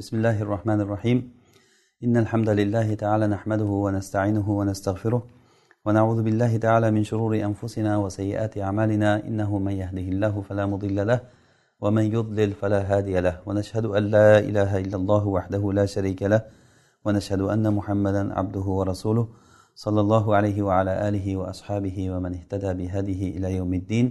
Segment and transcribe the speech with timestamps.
[0.00, 1.18] بسم الله الرحمن الرحيم.
[2.04, 5.22] إن الحمد لله تعالى نحمده ونستعينه ونستغفره
[5.84, 9.10] ونعوذ بالله تعالى من شرور أنفسنا وسيئات أعمالنا.
[9.28, 11.20] إنه من يهده الله فلا مضل له
[11.80, 13.36] ومن يضلل فلا هادي له.
[13.46, 16.42] ونشهد أن لا إله إلا الله وحده لا شريك له
[17.04, 19.28] ونشهد أن محمدا عبده ورسوله
[19.74, 24.06] صلى الله عليه وعلى آله وأصحابه ومن اهتدى بهذه إلى يوم الدين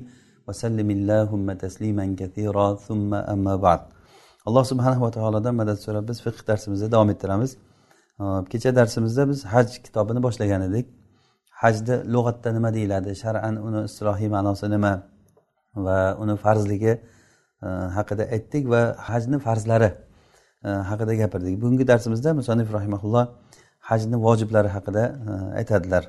[0.48, 3.82] وسلم اللهم تسليما كثيرا ثم أما بعد.
[4.48, 7.52] Alloh subhanahu va taolodan madad so'rab biz fiqh darsimizni davom ettiramiz.
[8.52, 10.88] Kecha darsimizda biz haj kitobini boshlagan edik.
[11.62, 13.10] Hajni lug'atda nima deyiladi?
[13.24, 14.94] Shar'an uni istilohiy ma'nosi nima?
[15.86, 16.94] Va uni farzligi
[17.98, 19.90] haqida aytdik va hajni farzlari
[20.90, 21.56] haqida gapirdik.
[21.62, 23.26] Bugungi darsimizda musonif rahimaulloh
[23.90, 25.04] hajni vojiblari haqida
[25.60, 26.04] aytadilar.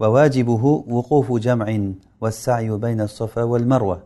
[0.00, 1.84] Va vajibuhu vuqufu jam'in
[2.22, 3.98] va sa'yu bayna sofa val marva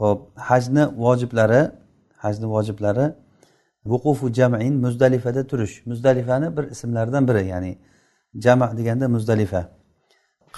[0.00, 0.18] ho'p
[0.48, 1.62] hajni vojiblari
[2.24, 3.06] hajni vojiblari
[3.90, 5.74] vuqufu jamain muzdalifada turish.
[5.86, 7.72] Muzdalifani bir ismlaridan biri ya'ni
[8.44, 9.62] jama deganda muzdalifa.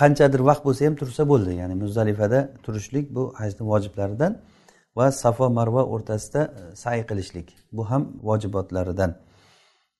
[0.00, 4.32] Qanchadir vaqt bo'lsa ham tursa bo'ldi ya'ni muzdalifada turishlik bu hajni vojiblaridan
[4.96, 9.10] va safo marva o'rtasida e, say qilishlik bu ham vojibotlaridan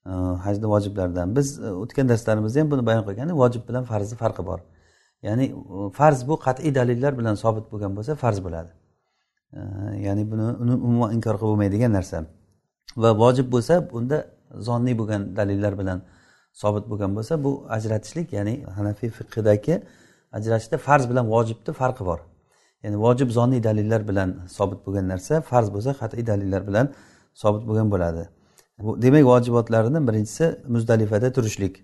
[0.07, 0.13] e,
[0.45, 1.37] hajni vojiblaridan.
[1.37, 4.61] Biz e, o'tgan darslarimizda ham buni bayon qilgan vojib bilan farzni farqi bor.
[5.27, 5.47] Ya'ni
[5.99, 8.71] farz bu qat'iy dalillar bilan sobit bo'lgan bo'lsa farz bo'ladi.
[10.07, 12.25] Ya'ni buni uni umuman inkor qilib bo'lmaydigan narsa.
[13.03, 14.19] Va vojib bo'lsa unda
[14.69, 15.99] zonniy bo'lgan dalillar bilan
[16.63, 19.75] sobit bo'lgan bo'lsa bu ajratishlik ya'ni hanafiy fiqidagi
[20.39, 22.21] ajratishda farz bilan vojibni farqi bor.
[22.85, 26.87] Ya'ni vojib zonniy dalillar bilan sobit bo'lgan narsa farz bo'lsa qat'iy dalillar bilan
[27.43, 28.23] sobit bo'lgan bo'ladi.
[29.05, 31.75] Demak vojibotlarini birinchisi muzdalifada turishlik.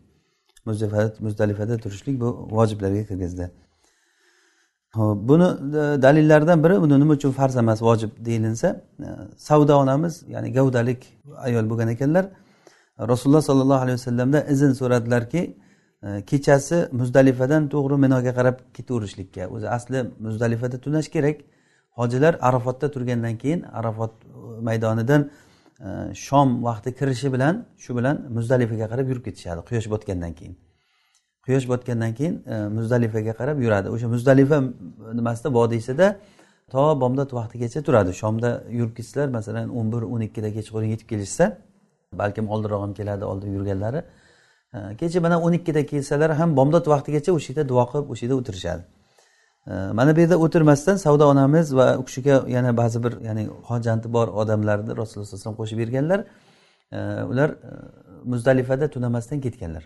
[1.27, 3.51] Muzdalifada turishlik bu vojiblarga kirgizdi.
[4.97, 10.53] Buni e, dalillaridan biri buni nima uchun farz emas vojib deyilinsa e, savdo onamiz ya'ni
[10.53, 12.25] gavdalik ayol bo'lgan ekanlar.
[12.99, 15.57] Rasululloh sollallohu alayhi vasallamdan izn so'radilarki
[16.03, 21.41] e, kechasi muzdalifadan to'g'ri minoga qarab ketaverishlikka o'zi asli muzdalifada tunash kerak.
[21.91, 24.13] Hojilar arafotda turgandan keyin arafot
[24.69, 25.31] maydonidan
[26.27, 30.57] shom vaqti kirishi bilan shu bilan muzdalifaga qarab yurib ketishadi quyosh botgandan keyin.
[31.47, 33.89] Quyosh botgandan keyin e, muzdalifaga qarab yuradi.
[33.89, 34.63] O'sha muzdalifa
[35.15, 36.17] nimasida vodiysida
[36.71, 38.11] to bomdod vaqtigacha turadi.
[38.23, 41.59] Shomda yurib ketsalar masalan o'n bir o'n ikkida kechqurun yetib kelishsa
[42.13, 44.03] balkim oldinroq ham keladi oldin yurganlari.
[44.75, 48.37] E, kecha mana o'n ikkida kelsalar ham bomdod vaqtigacha o'sha yerda duo qilib o'sha yerda
[48.41, 48.83] o'tirishadi.
[49.67, 54.13] E, mana bu yerda o'tirmasdan savdo onamiz va u kishiga yana ba'zi bir ya'ni hojanti
[54.17, 56.21] bor odamlarni rasululloh sallallohu alayhi vasallam qo'shib berganlar
[57.33, 57.51] ular
[58.33, 59.85] muzdalifada tunamasdan ketganlar.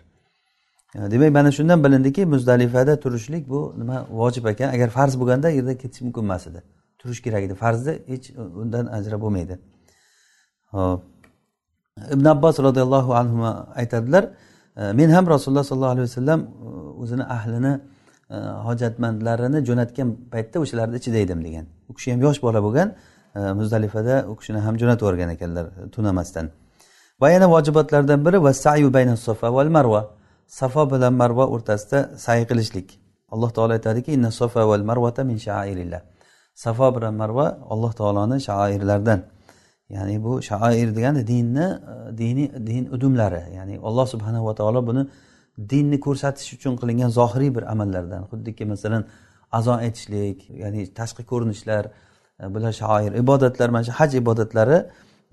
[0.95, 4.69] Demak mana shundan bilindiki muzdalifada turishlik bu nima vojib ekan.
[4.69, 6.63] Agar farz bo'lganda yerda ketish mumkin emas edi.
[6.99, 7.55] Turish kerak edi.
[7.55, 9.59] Farzni hech undan ajrab bo'lmaydi.
[10.71, 11.03] Hop
[12.13, 13.43] ibn abbos roziyallohu anhu
[13.75, 14.29] aytadilar
[14.77, 16.69] e, men ham rasululloh sollallohu alayhi vasallam e,
[17.01, 17.79] o'zini ahlini
[18.29, 18.35] e,
[18.67, 21.65] hojatmandlarini jo'natgan paytda o'shalarni ichida edim degan.
[21.89, 22.95] U kishi ham yosh bola bo'lgan
[23.59, 25.65] muzdalifada u kishini ham jo'natib yuborgan ekanlar
[25.95, 26.45] tunamasdan.
[27.21, 30.01] Va yana vojibotlardan biri va sayu bayna sofa val marva
[30.47, 32.99] safo bilan marva o'rtasida say qilishlik.
[33.33, 34.29] Alloh taolo aytadiki inna
[34.71, 36.01] val marvata min shairillah
[36.55, 39.21] safo bilan marva alloh taoloni shairlaridan
[39.89, 41.67] ya'ni bu shair degani dinni
[42.17, 43.41] diniy din udumlari.
[43.57, 45.03] Ya'ni alloh subhanahu va taolo buni
[45.71, 48.21] dinni ko'rsatish uchun qilingan zohiriy bir amallardan.
[48.31, 49.03] Xuddiki masalan
[49.51, 51.83] azon aytishlik ya'ni tashqi ko'rinishlar
[52.41, 54.77] e, bular shoir ibodatlar mana shu haj ibodatlari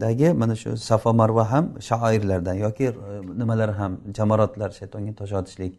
[0.00, 2.92] dagi mana shu safo marva ham shoirlardan yoki e,
[3.40, 5.72] nimalar ham jamoratlar shaytonga tosh otishlik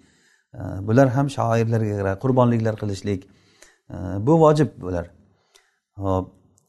[0.53, 3.22] e, bular ham shoirlarga qarab qurbonliklar qilishlik
[3.94, 3.96] e,
[4.28, 5.06] bu vojib bular.
[6.04, 6.25] Hop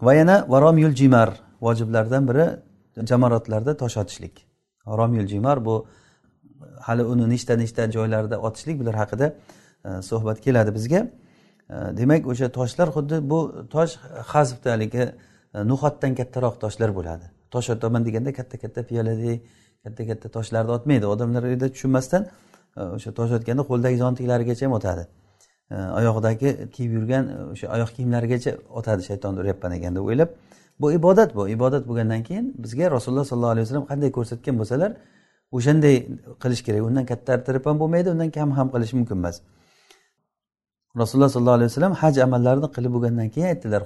[0.06, 1.30] va yana varomyul jimar
[1.60, 2.46] vojiblardan biri
[3.10, 4.34] jamoratlarda tosh otishlik.
[4.86, 5.86] Romyul jimar bu
[6.86, 9.26] hali uni nechta nechta joylarda otishlik bular haqida
[10.08, 11.00] suhbat keladi bizga.
[11.98, 13.38] Demak o'sha toshlar xuddi bu
[13.74, 13.92] tosh
[14.32, 15.04] hazbda haligi
[15.70, 17.35] no'xatdan kattaroq toshlar bo'ladi.
[17.56, 19.38] Tosh otaman deganda katta katta piyoladek
[19.84, 21.06] katta katta toshlarni otmaydi.
[21.06, 22.26] Odamlar uyda tushunmasdan
[22.76, 25.06] e, o'sha tosh otganda qo'ldagi jontiklarigacha ham otadi.
[25.70, 30.30] E, oyog'idagi kiyib yurgan e, o'sha oyoq kiyimlarigacha otadi shaytonni uryapman ekan deb o'ylab.
[30.80, 34.90] Bu ibodat bu ibodat bo'lgandan keyin bizga rasululloh sollallohu alayhi vasallam qanday ko'rsatgan bo'lsalar
[35.56, 35.96] o'shanday
[36.42, 36.82] qilish kerak.
[36.88, 39.36] Undan katta arttirib ham bo'lmaydi undan kam ham qilish mumkin emas.
[41.02, 43.82] Rasululloh sollallohu alayhi vasallam haj amallarini qilib bo'lgandan keyin aytdilar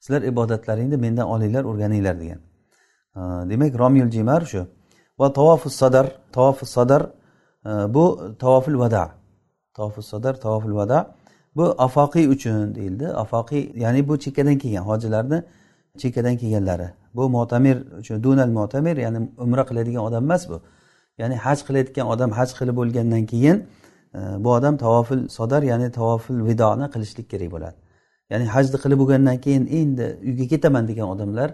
[0.00, 2.40] sizlar ibodatlaringni mendan olinglar o'rganinglar degan.
[3.50, 4.66] Demak romil jimar shu.
[5.18, 7.02] Va tavofi sadar tavofi sadar
[7.94, 9.04] bu tavofil vada.
[9.74, 11.14] Tavofi sadar tavofil vada.
[11.56, 13.06] Bu afoqiy uchun deyildi.
[13.08, 15.42] Afoqiy ya'ni bu chekkadan kelgan hojilarni
[15.98, 16.88] chekkadan kelganlari.
[17.14, 17.76] Bu mo'tamir
[18.22, 20.60] dunal mo'tamir ya'ni umra qiladigan odam emas bu.
[21.18, 23.56] Ya'ni haj qilayotgan odam haj qilib bo'lgandan keyin
[24.44, 27.76] bu odam tavofil sodar ya'ni tavofil vidoni qilishlik kerak bo'ladi.
[28.30, 31.48] Ya'ni hajni qilib bo'lgandan keyin endi uyga ketaman degan odamlar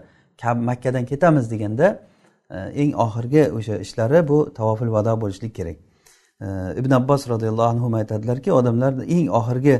[0.69, 1.87] makkadan ketamiz deganda
[2.51, 5.77] e, eng oxirgi o'sha ishlari bu tavofil vado bo'lishlik kerak.
[6.41, 6.47] E,
[6.79, 9.75] Ibn abbos roziyallohu anhu aytadilarki odamlarni eng oxirgi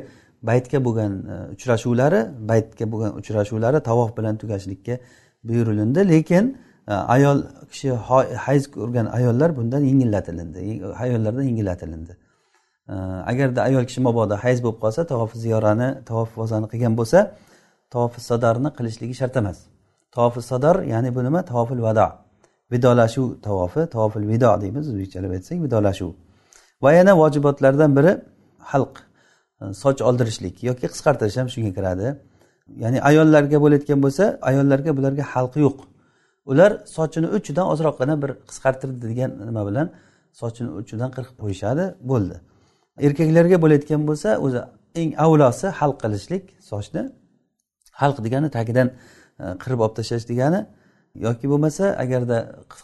[0.50, 2.22] baytga bo'lgan e, uchrashuvlari
[2.52, 5.00] baytga bo'lgan uchrashuvlari tavof bilan tugashlikka
[5.44, 6.10] buyurilindi.
[6.14, 6.58] Lekin
[6.88, 7.38] ayol
[7.72, 7.90] kishi
[8.46, 10.60] hayz ko'rgan ayollar bundan yengillatilindi
[11.04, 12.14] ayollardan yengillatilindi
[13.32, 17.20] agarda ayol kishi mabodo hayz bo'lib qolsa tavofi ziyorani tavofi vazani qilgan bo'lsa
[17.94, 19.58] tavofi sadarni qilishligi shart emas.
[20.16, 21.40] Tavofi sadar ya'ni bu nima?
[21.52, 22.08] Tavofil vado
[22.72, 26.12] vidolashuv tavofi tavofil vido deymiz o'zbekchalab aytsak vidolashuv.
[26.84, 28.12] Va yana vojibotlardan biri
[28.72, 28.94] halq
[29.84, 32.08] soch oldirishlik yoki qisqartirish ham shunga kiradi.
[32.84, 35.78] Ya'ni ayollarga bo'layotgan bo'lsa ayollarga bularga xalqi yo'q.
[36.52, 39.88] Ular sochini uchidan ozroqgina bir qisqartirdi degan nima bilan
[40.42, 42.36] sochini uchidan qirqib qo'yishadi bo'ldi.
[43.06, 44.62] Erkaklarga bo'layotgan bo'lsa o'zi
[45.02, 47.04] eng avlosi halq qilishlik sochni
[48.02, 48.88] halq degani tagidan
[49.44, 50.62] e, qirib olib tashlash degani
[51.26, 52.38] yoki bo'lmasa agarda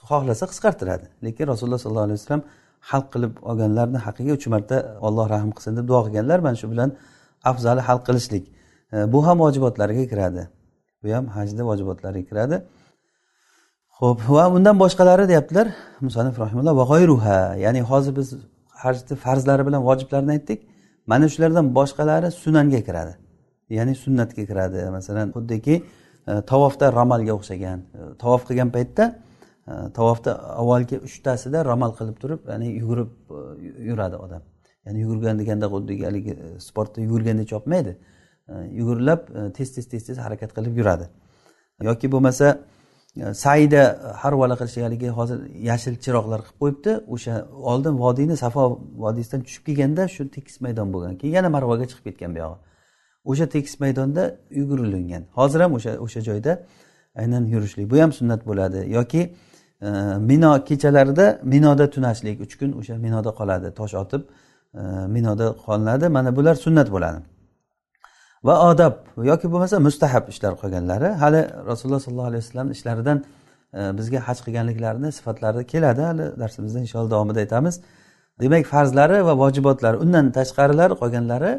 [0.09, 1.05] xohlasa qisqartiradi.
[1.25, 2.43] Lekin rasululloh sollallohu alayhi vasallam
[2.91, 4.77] halq qilib olganlarni haqqiga uch marta
[5.07, 6.89] alloh rahm qilsin deb duo qilganlar mana shu bilan
[7.51, 8.45] afzali halq qilishlik.
[8.93, 10.43] E, bu ham vojibotlarga kiradi.
[11.01, 12.57] Bu ham hajni vojibotlariga kiradi.
[13.99, 15.67] Ho'p va undan boshqalari deyaptilar.
[16.07, 18.29] Musanif rahimulloh va g'oyruha ya'ni hozir biz
[18.83, 20.59] hajni farzlari bilan vojiblarini aytdik.
[21.11, 23.13] Mana shulardan boshqalari sunanga kiradi.
[23.77, 24.89] Ya'ni sunnatga kiradi.
[24.97, 25.75] Masalan xuddiki
[26.27, 27.79] e, tavofda ramalga o'xshagan.
[27.79, 29.05] E, tavof qilgan paytda
[29.67, 30.31] e, tavofda
[30.61, 33.11] avvalgi uchtasida ramal qilib turib ya'ni yugurib
[33.89, 34.43] yuradi odam.
[34.85, 36.33] Ya'ni yugurgan deganda xuddi haligi
[36.67, 37.93] sportda yugurgandek chopmaydi
[38.79, 39.21] yugurlab
[39.57, 41.05] tez tez tez tez harakat qilib yuradi.
[41.89, 42.47] Yoki bo'lmasa
[43.17, 45.39] Э, saida э, harvala qilish haligi hozir
[45.69, 46.91] yashil chiroqlar qilib qo'yibdi.
[47.13, 47.35] O'sha
[47.71, 48.63] oldin vodiyni safo
[49.03, 51.13] vodiysidan tushib kelganda shu tekis maydon bo'lgan.
[51.21, 52.57] Keyin yana marvaga chiqib ketgan buyog'i
[53.25, 54.23] o'sha tekis maydonda
[54.59, 56.63] yugurilingan hozir ham o'sha o'sha joyda
[57.15, 57.91] aynan yurishlik.
[57.91, 58.79] Bu ham sunnat bo'ladi.
[58.97, 59.21] Yoki
[59.81, 59.89] e,
[60.29, 62.41] mino kechalarida minoda tunashlik.
[62.41, 63.67] Uch kun o'sha minoda qoladi.
[63.79, 64.21] Tosh otib
[64.73, 64.81] e,
[65.15, 66.09] minoda qolinadi.
[66.09, 67.19] Mana bular sunnat bo'ladi.
[68.47, 68.93] Va odob
[69.31, 73.17] yoki bo'lmasa mustahab ishlar qolganlari hali rasululloh sollallohu alayhi vasallamni ishlaridan
[73.73, 76.01] e, bizga haj qilganliklarini sifatlari keladi.
[76.01, 77.75] Hali darsimizda inshaalloh davomida aytamiz.
[78.41, 81.51] Demak farzlari va vojibotlari undan tashqarilari qolganlari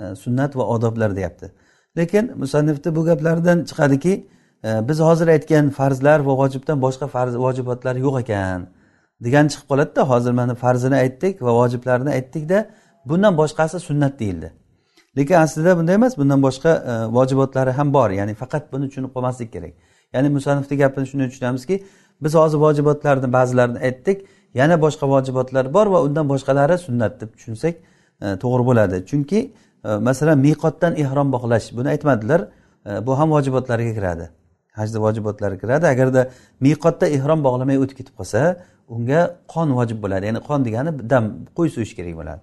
[0.00, 1.52] e, sunnat va odoblar deyapti.
[1.98, 4.14] Lekin musannifni bu gaplaridan chiqadiki
[4.64, 8.60] e, biz hozir aytgan farzlar va vojibdan boshqa farz vojibotlar yo'q ekan
[9.24, 12.58] degan chiqib qoladida hozir mana farzini aytdik va vojiblarini aytdikda
[13.08, 14.59] bundan boshqasi sunnat deyildi.
[15.16, 18.10] Lekin aslida bunday emas bundan boshqa e, vojibotlari ham bor.
[18.10, 19.74] Ya'ni faqat buni tushunib qolmaslik kerak.
[20.14, 21.84] Ya'ni musanifni gapini shunday tushunamizki
[22.22, 24.26] biz hozir vojibotlarni ba'zilarini aytdik.
[24.54, 27.74] Yana boshqa vojibotlar bor va undan boshqalari sunnat deb tushunsak
[28.22, 28.96] e, to'g'ri bo'ladi.
[29.10, 29.38] Chunki
[29.84, 32.40] e, masalan miqotdan ehrom bog'lash buni aytmadilar.
[32.86, 34.30] E, bu ham vojibotlarga kiradi.
[34.72, 35.86] Hajni vojibotlari kiradi.
[35.86, 36.30] Agarda
[36.60, 38.40] miqotda ehrom bog'lamay o'tib ketib qolsa
[38.94, 39.20] unga
[39.54, 40.24] qon vojib bo'ladi.
[40.28, 41.24] Ya'ni qon degani dam
[41.56, 42.40] qo'y so'yish kerak bo'ladi.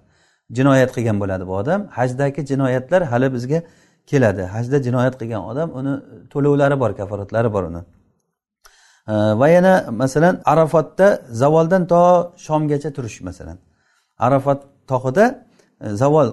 [0.56, 1.80] Jinoyat qilgan bo'ladi bu odam.
[1.98, 3.62] Hajdagi jinoyatlar hali bizga
[4.06, 4.42] keladi.
[4.54, 5.94] Hajda jinoyat qilgan odam uni
[6.32, 7.82] to'lovlari bor kaforatlari bor uni.
[9.40, 11.08] Va yana masalan arafotda
[11.42, 13.58] zavoldan to shomgacha turish masalan.
[14.18, 15.44] Arafat tog'ida
[15.80, 16.28] e, zavol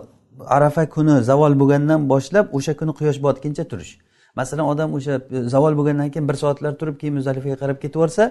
[0.46, 3.92] arafa kuni zavol bo'lgandan boshlab o'sha kuni quyosh botguncha turish.
[4.40, 8.24] Masalan odam o'sha e, zavol bo'lgandan keyin bir soatlar turib keyin muzalifaga qarab ketib yuborsa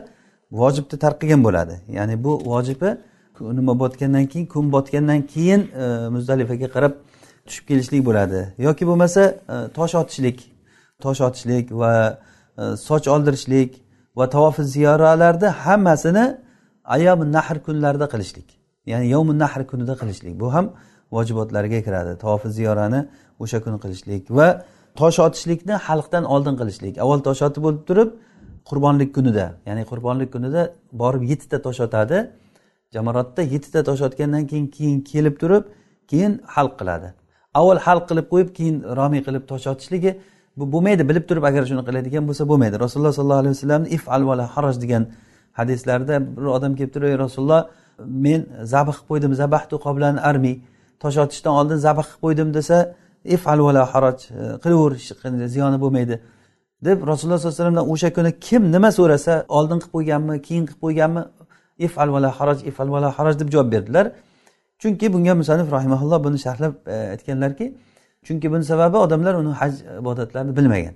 [0.60, 1.74] vojibni tark qilgan bo'ladi.
[1.98, 2.90] Ya'ni bu vojibi
[3.40, 6.92] nima botgandan keyin kun botgandan keyin e, muzdalifaga qarab
[7.46, 8.54] tushib kelishlik bo'ladi.
[8.58, 9.22] Yoki bo'lmasa
[9.54, 10.38] e, tosh otishlik
[11.00, 12.18] tosh otishlik va
[12.58, 13.70] e, soch oldirishlik
[14.16, 16.24] va tavofi ziyoralarni hammasini
[16.84, 18.48] ayomi nahr kunlarida qilishlik.
[18.86, 20.40] Ya'ni yovmi nahr kunida qilishlik.
[20.40, 20.66] Bu ham
[21.12, 22.18] vojibotlarga kiradi.
[22.18, 23.00] Tavofi ziyorani
[23.42, 24.46] o'sha kuni qilishlik va
[25.00, 26.94] tosh otishlikni xalqdan oldin qilishlik.
[27.04, 28.10] Avval tosh otib bo'lib turib
[28.68, 30.62] qurbonlik kunida ya'ni qurbonlik kunida
[31.02, 32.18] borib yettita tosh otadi.
[32.94, 35.64] Jamoratda yettita tosh otgandan keyin keyin kelib turib
[36.10, 37.08] keyin hal qiladi.
[37.58, 40.12] Avval hal qilib qo'yib keyin romiy qilib tosh otishligi
[40.58, 41.02] bu bo'lmaydi.
[41.10, 42.76] Bilib turib agar shuni qiladigan bo'lsa bo'lmaydi.
[42.84, 45.04] Rasululloh sollallohu alayhi vasallamni if al vala haroj degan
[45.58, 47.62] hadislarda bir odam kelib turib ey rasululloh
[48.26, 48.40] men
[48.74, 50.54] zabh qilib qo'ydim zabahtu qoblan armi
[51.02, 52.78] tosh otishdan oldin zabh qilib qo'ydim desa
[53.24, 56.14] if al vala haroj e, qilaver ziyoni bo'lmaydi.
[56.86, 60.80] Deb rasululloh sollallohu alayhi vasallamdan o'sha kuni kim nima so'rasa oldin qilib qo'yganmi keyin qilib
[60.86, 61.22] qo'yganmi?
[61.78, 64.12] Ifal vala haraj ifal vala haraj deb javob berdilar.
[64.78, 67.74] Chunki bunga musanif rahimaulloh buni sharhlab e, aytganlarki
[68.26, 70.94] chunki buni sababi odamlar uni haj ibodatlarini bilmagan.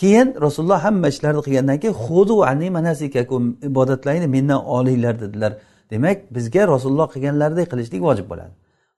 [0.00, 5.52] Keyin rasululloh hamma ishlarni qilgandan keyin xudu ani manasikakum ibodatlaringni mendan olinglar dedilar.
[5.90, 8.52] Demak bizga rasululloh qilganlaridek qilishlik vojib bo'ladi.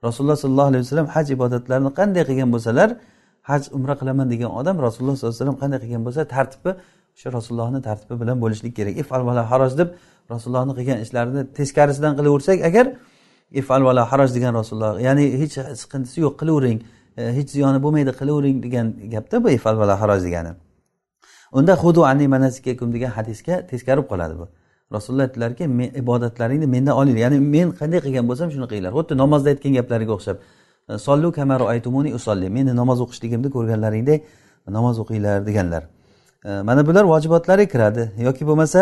[0.06, 2.88] Rasululloh sollallohu alayhi vasallam haj ibodatlarini qanday qilgan bo'lsalar
[3.50, 6.70] haj umra qilaman degan odam rasululloh sollallohu alayhi vasallam qanday qilgan bo'lsa tartibi
[7.16, 8.94] o'sha rasulullohni tartibi bilan bo'lishlik kerak.
[9.02, 9.88] Ifal vala haroj deb
[10.30, 12.86] rasulullohni qilgan ishlarini teskarisidan qilaversak agar
[13.60, 16.78] ifal vala haraj degan rasululloh ya'ni hech siqintisi yo'q qilavering
[17.16, 20.52] e, hech ziyoni bo'lmaydi qilavering degan gapda bu ifal vala haraj degani.
[21.52, 24.46] Unda hudu ani manasikakum degan hadisga teskari bo'lib qoladi bu.
[24.96, 25.64] Rasululloh aytdilarki
[26.02, 28.92] ibodatlaringni mendan olinglar ya'ni men qanday qilgan bo'lsam shuni qilinglar.
[28.98, 30.36] Xuddi namozda aytgan gaplariga o'xshab
[31.06, 34.20] sollu kamaru aytumuni usolli meni namoz o'qishligimni ko'rganlaringdek
[34.76, 35.82] namoz o'qinglar deganlar.
[36.44, 38.02] E, mana bular vojibotlarga kiradi.
[38.26, 38.80] Yoki bo'lmasa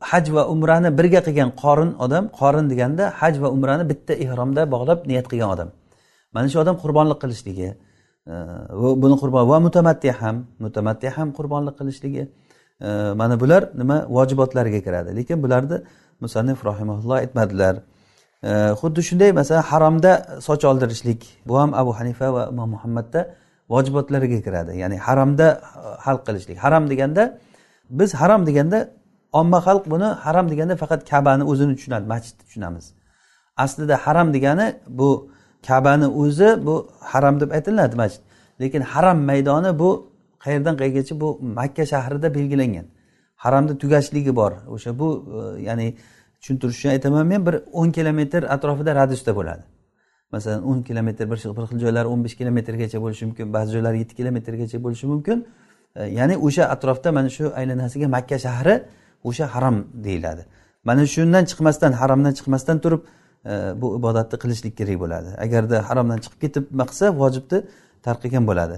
[0.00, 5.06] haj va umrani birga qilgan qorin odam qorin deganda haj va umrani bitta ehromda bog'lab
[5.06, 5.68] niyat qilgan odam.
[6.32, 7.68] Mana shu odam qurbonlik qilishligi
[8.32, 8.34] e,
[9.02, 12.22] buni qurbon va mutamatti ham mutamatti ham qurbonlik qilishligi.
[12.86, 12.88] E,
[13.20, 15.16] mana bular nima vojibotlariga kiradi.
[15.18, 15.78] Lekin bularni
[16.20, 17.74] musannif rahimaulloh aytmadilar.
[18.42, 18.50] E,
[18.80, 20.12] xuddi shunday masalan haromda
[20.46, 23.20] soch oldirishlik bu ham abu hanifa va imom muhammadda
[23.72, 24.72] vojibotlariga kiradi.
[24.82, 26.58] Ya'ni haromda e, hal qilishlik.
[26.64, 27.22] Harom deganda
[27.90, 28.78] biz harom deganda
[29.40, 32.86] omma xalq buni harom deganda faqat kabani o'zini tushunadi masjidni tushunamiz.
[33.64, 34.66] Aslida haram degani
[34.98, 35.10] bu
[35.66, 36.74] kabani o'zi bu
[37.12, 38.22] haram deb aytiladi masjid.
[38.60, 39.90] Lekin haram maydoni bu
[40.44, 41.28] qayerdan qayergacha bu
[41.58, 42.86] makka shahrida belgilangan.
[43.44, 44.52] Haramda tugashligi bor.
[44.74, 45.86] O'sha bu e, ya'ni
[46.40, 49.64] tushuntirish uchun aytaman men bir o'n kilometr atrofida radiusda bo'ladi.
[50.32, 54.78] Masalan o'n kilometr bir xil joylar o'n besh kilometrgacha bo'lishi mumkin ba'zi joylar yetti kilometrgacha
[54.84, 55.38] bo'lishi mumkin.
[55.96, 58.74] E, ya'ni o'sha atrofda mana shu aylanasiga makka shahri
[59.24, 60.46] o'sha harom deyiladi.
[60.84, 63.00] Mana shundan chiqmasdan haromdan chiqmasdan turib
[63.50, 65.28] e, bu ibodatni qilishlik kerak bo'ladi.
[65.44, 67.58] Agarda haromdan chiqib ketib nima qilsa vojibni
[68.02, 68.76] tark qilgan bo'ladi.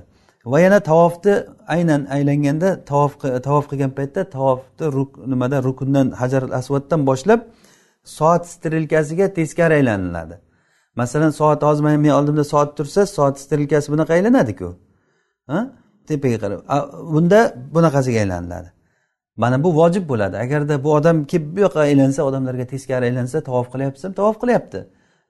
[0.53, 1.35] Va yana tavofni
[1.75, 3.13] aynan aylanganda tavof
[3.47, 4.87] tavof qilgan paytda tavofni
[5.33, 7.41] nimada rukundan hajar asvaddan boshlab
[8.05, 10.35] soat strelkasiga teskari aylaniladi.
[10.97, 14.69] Masalan soat hozir men oldimda soat tursa soat strelkasi bunaqa aylanadiku.
[16.09, 16.61] Tepaga qarab
[17.15, 18.69] bunda bunaqasiga aylaniladi.
[19.39, 20.37] Mana bu vojib bo'ladi.
[20.37, 24.81] Agarda bu odam kelib bu yoqqa aylansa odamlarga teskari aylansa tavof qilyapti tavof qilyapti.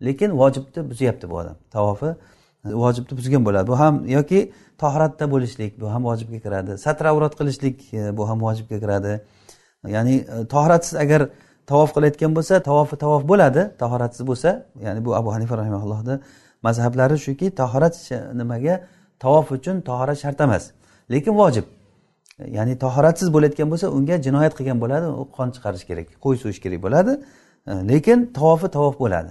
[0.06, 1.56] Lekin vojibni buzyapti bu odam.
[1.70, 2.10] Tavofi
[2.64, 3.66] vojibni buzgan bo'ladi.
[3.72, 6.78] Bu ham yoki tohratda bo'lishlik bu ham vojibga kiradi.
[6.78, 9.20] Satravrat qilishlik e, bu ham vojibga kiradi.
[9.94, 11.28] Ya'ni e, tohratsiz agar
[11.66, 13.62] tavof qilayotgan bo'lsa tavofi tavof bo'ladi.
[13.82, 14.50] Tahoratsiz bo'lsa
[14.86, 16.20] ya'ni bu abu hanifa rahimallohni
[16.62, 17.94] mazhablari shuki tahorat
[18.40, 18.74] nimaga?
[19.24, 20.64] Tavof uchun tahorat shart emas.
[21.10, 21.77] Lekin vojib.
[22.46, 26.82] Ya'ni tahoratsiz bo'layotgan bo'lsa unga jinoyat qilgan bo'ladi u qon chiqarish kerak qo'y so'yish kerak
[26.86, 27.12] bo'ladi.
[27.66, 29.30] E, lekin tavofi tavof bo'ladi.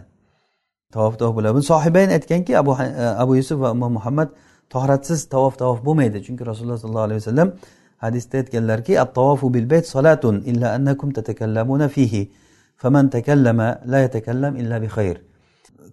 [0.96, 1.54] Tavof tavof bo'ladi.
[1.58, 4.30] Buni sohibayn aytganki abu e, abu yusuf va imom muhammad
[4.70, 6.18] tahoratsiz tavof tavof bo'lmaydi.
[6.28, 7.50] Chunki rasululloh sollallohu alayhi vasallam
[7.98, 12.32] hadisda aytganlarki attavofu bil bayt salatun illa annakum tatakallamuna fihi
[12.78, 15.18] faman takallama la yatakallam illa bi khayr.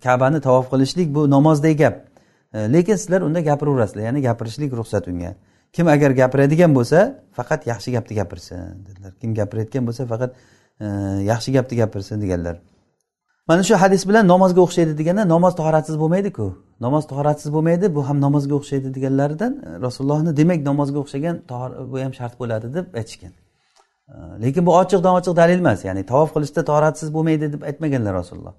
[0.04, 1.94] Kabani tavof qilishlik bu namozdagi gap.
[2.54, 5.34] E, lekin sizlar unda gapiraverasizlar ya'ni gapirishlik ruxsat unga.
[5.74, 6.98] Kim agar gapiradigan bo'lsa
[7.38, 9.12] faqat yaxshi gapni gapirsin dedilar.
[9.20, 10.30] Kim gapirayotgan bo'lsa faqat
[10.80, 10.86] e,
[11.32, 12.56] yaxshi gapni gapirsin deganlar.
[13.48, 16.46] Mana shu hadis bilan namozga o'xshaydi deganda namoz tahoratsiz bo'lmaydiku.
[16.80, 21.36] Namoz tahoratsiz bo'lmaydi bu ham namozga o'xshaydi deganlaridan e, rasulullohni demak namozga o'xshagan
[21.92, 23.32] bu ham shart bo'ladi deb aytishgan.
[24.12, 28.54] E, lekin bu ochiqdan ochiq dalil emas ya'ni tavof qilishda tahoratsiz bo'lmaydi deb aytmaganlar rasululloh.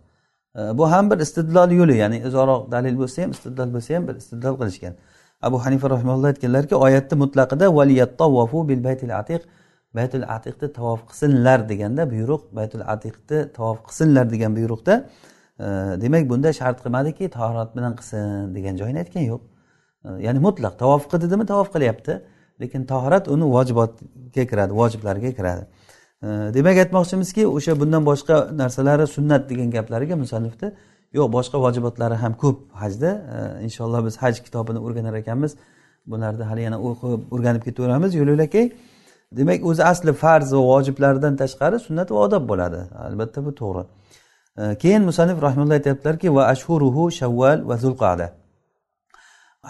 [0.60, 4.16] E, bu ham bir istidlol yo'li ya'ni uzoqroq dalil bo'lsa ham istidlol bo'lsa ham bir
[4.22, 4.94] istidlol qilishgan.
[5.48, 7.66] Abu hanifa rahimulloh aytganlarki oyatni mutlaqida
[8.70, 9.42] bil baytil atiq
[9.96, 14.94] baytul atiqni tavof qilsinlar deganda buyruq baytul atiqni tavof qilsinlar degan buyruqda
[15.60, 15.68] e,
[16.04, 19.42] demak bunda shart qilmadiki tahorat bilan qilsin degan joyini aytgan yo'q.
[20.06, 22.14] E, ya'ni mutlaq tavof qildimi tavof qilyapti
[22.62, 25.64] lekin tahorat uni vojibotga kiradi vojiblarga kiradi.
[26.26, 30.68] E, demak aytmoqchimizki o'sha bundan boshqa narsalari sunnat degan gaplariga musannifni
[31.14, 33.12] yo'q boshqa vojibotlari ham ko'p hajda.
[33.66, 35.52] Inshaalloh biz haj kitobini o'rganar ekanmiz.
[36.12, 38.12] Bularni hali yana o'qib o'rganib ketaveramiz.
[38.20, 38.66] Yo'l yo'lakay
[39.38, 42.80] demak o'zi asli farz va vojiblardan tashqari sunnat va odob bo'ladi.
[43.08, 43.84] Albatta bu to'g'ri.
[44.82, 48.28] Keyin musanif rahimulloh aytyaptilarki va ashhuruhu shavval va zulqada.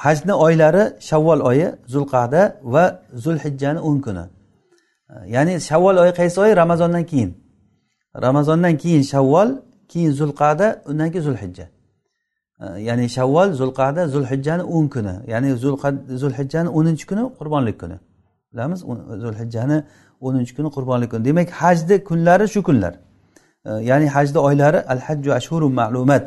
[0.04, 2.42] Hajni oylari shavvol oyi zulqada
[2.74, 2.84] va
[3.24, 4.26] zulhijjani o'n kuni.
[5.36, 6.52] Ya'ni shavvol oyi qaysi oy?
[6.62, 7.32] Ramazondan keyin.
[8.26, 9.50] Ramazondan keyin shavvol
[9.92, 11.66] keyin zulqada undan keyin zulhijja
[12.62, 15.14] ya'ni shavval zulqada zulhijjani o'n kuni.
[15.28, 15.50] Ya'ni
[16.22, 17.98] zulhijjani o'ninchi kuni qurbonlik kuni.
[18.54, 18.80] Bilamiz
[19.24, 19.78] zulhijjani
[20.22, 21.26] o'ninchi kuni qurbonlik kuni.
[21.26, 22.94] Demak hajni kunlari shu kunlar.
[23.90, 26.26] Ya'ni hajni oylari al hajju ashhurun ma'lumat.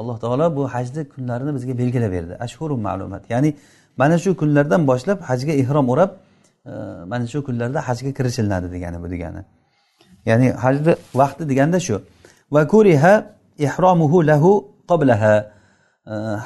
[0.00, 2.34] Alloh taolo bu hajni kunlarini bizga belgilab berdi.
[2.46, 3.22] Ashhurun ma'lumat.
[3.30, 3.50] Ya'ni
[3.96, 6.10] mana shu kunlardan boshlab hajga ehrom o'rab
[7.12, 9.40] mana shu kunlarda hajga kirishilinadi degani bu degani.
[10.30, 11.96] Ya'ni hajni vaqti deganda shu.
[12.54, 13.14] Va kuriha
[13.58, 14.50] ihromuhu lahu
[14.90, 15.34] qoblaha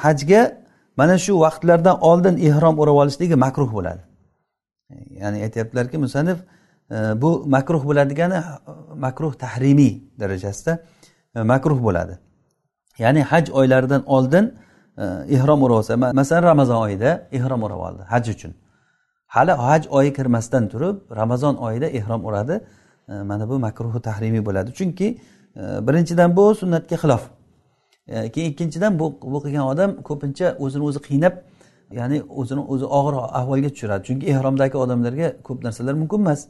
[0.03, 0.63] hajga
[0.97, 4.01] mana shu vaqtlardan oldin ehrom o'rab olishligi makruh bo'ladi.
[5.21, 6.37] Ya'ni aytyaptilarki musanif
[6.91, 8.43] e, bu makruh bo'ladi degani
[8.95, 10.73] makruh tahrimiy darajasida
[11.35, 12.19] e, makruh bo'ladi.
[12.97, 14.45] Ya'ni haj oylaridan oldin
[15.35, 18.53] ehrom o'rab olsa masalan ramazon oyida ehrom o'rab oldi haj uchun.
[19.35, 22.55] Hali haj oyi kirmasdan turib ramazon oyida ehrom uradi
[23.09, 24.69] e, mana bu makruhi tahrimiy bo'ladi.
[24.79, 25.07] Chunki
[25.55, 27.29] birinchidan bu sunnatga xilof.
[28.07, 31.33] E, keyin ikkinchidan bu bu qilgan odam ko'pincha o'zini o'zi qiynab
[31.91, 34.03] ya'ni o'zini o'zi og'ir ahvolga tushiradi.
[34.07, 36.41] Chunki ehromdagi odamlarga ko'p narsalar mumkin emas.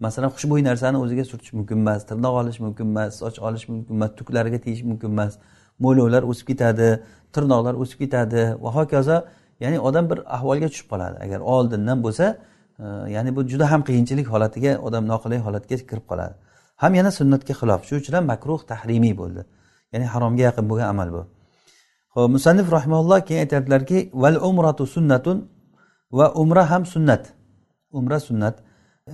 [0.00, 4.10] Masalan xushbo'y narsani o'ziga surtish mumkin emas tirnoq olish mumkin emas soch olish mumkin emas
[4.18, 5.32] tuklariga tegish mumkin emas
[5.84, 6.88] mo'ylovlar o'sib ketadi
[7.34, 8.42] tirnoqlar o'sib ketadi.
[8.62, 9.16] Va hokazo
[9.60, 11.16] ya'ni odam bir ahvolga tushib qoladi.
[11.24, 12.24] Agar oldindan bo'lsa
[12.84, 12.84] e,
[13.14, 16.34] ya'ni bu juda ham qiyinchilik holatiga odam noqulay holatga kirib qoladi.
[16.82, 17.80] Ham yana sunnatga xilof.
[17.86, 19.42] Shuning uchun ham makruh tahrimiy bo'ldi.
[19.92, 21.22] Ya'ni haromga yaqin bo'lgan amal bu.
[22.14, 25.36] Ho'p musannif rahimalloh keyin aytyaptilarki val umratu sunnatun
[26.18, 27.22] va umra ham sunnat.
[27.98, 28.54] Umra sunnat.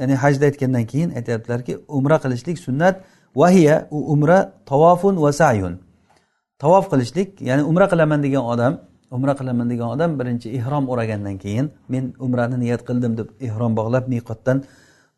[0.01, 2.95] Ya'ni hajda aytgandan keyin aytyaptilarki umra qilishlik sunnat
[3.41, 4.39] vahiya u umra
[4.71, 5.75] tavofun va sayun.
[6.63, 8.73] Tavof qilishlik ya'ni umra qilaman degan odam
[9.17, 14.05] umra qilaman degan odam birinchi ehrom o'ragandan keyin men umrani niyat qildim deb ehrom bog'lab
[14.13, 14.59] miqotdan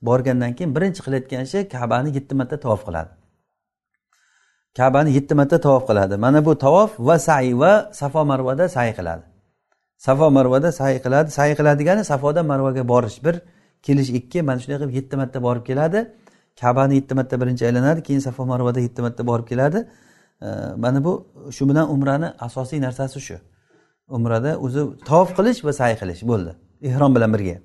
[0.09, 3.11] borgandan keyin birinchi qilayotgan ishi kabani yetti marta tavof qiladi.
[4.79, 6.15] Kabani yetti marta tavof qiladi.
[6.25, 9.25] Mana bu tavof va say va safo marvada say qiladi.
[10.07, 11.29] Safo marvada say qiladi.
[11.39, 13.35] Say qiladi degani safodan marvaga borish bir
[13.87, 16.01] kelish ikki mana shunday qilib yetti marta borib keladi.
[16.61, 19.81] Kabani yetti marta birinchi aylanadi keyin safo marvada yetti marta borib keladi.
[20.85, 21.13] Mana bu
[21.57, 23.37] shu bilan umrani asosiy narsasi shu.
[24.17, 26.53] Umrada o'zi tavof qilish va say qilish bo'ldi.
[26.89, 27.57] Ehrom bilan birga.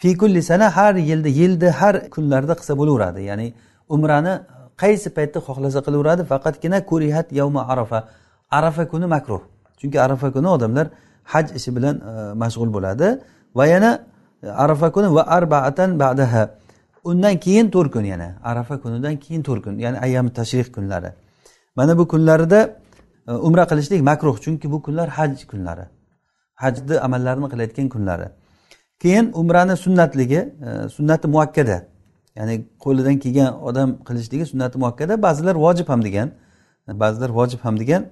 [0.00, 3.20] Fi kulli sana har yilda yilda har kunlarda qilsa bo'laveradi.
[3.30, 3.46] Ya'ni
[3.94, 4.34] umrani
[4.82, 7.98] qaysi paytda xohlasa qilaveradi faqatgina kurihat yavma arafa.
[8.58, 9.42] Arafa kuni makruh.
[9.80, 10.86] Chunki arafa kuni odamlar
[11.32, 13.08] haj ishi bilan e, mashg'ul bo'ladi.
[13.58, 13.90] Va yana
[14.42, 16.42] e, arafa kuni va arbaatan ba'daha.
[17.10, 18.28] Undan keyin to'rt kun yana.
[18.50, 21.10] Arafa kunidan keyin to'rt kun ya'ni ayyami tashrih kunlari.
[21.76, 22.60] Mana bu kunlarida
[23.28, 24.36] e, umra qilishlik makruh.
[24.44, 25.84] Chunki bu kunlar haj kunlari.
[26.62, 28.28] Hajni amallarini qilayotgan kunlari.
[29.00, 31.86] Keyin umrani sunnatligi e, sunnati muakkada.
[32.36, 35.22] Ya'ni qo'lidan kelgan odam qilishligi sunnati muakkada.
[35.22, 36.28] Ba'zilar vojib ham degan
[36.88, 38.02] e, ba'zilar vojib ham degan.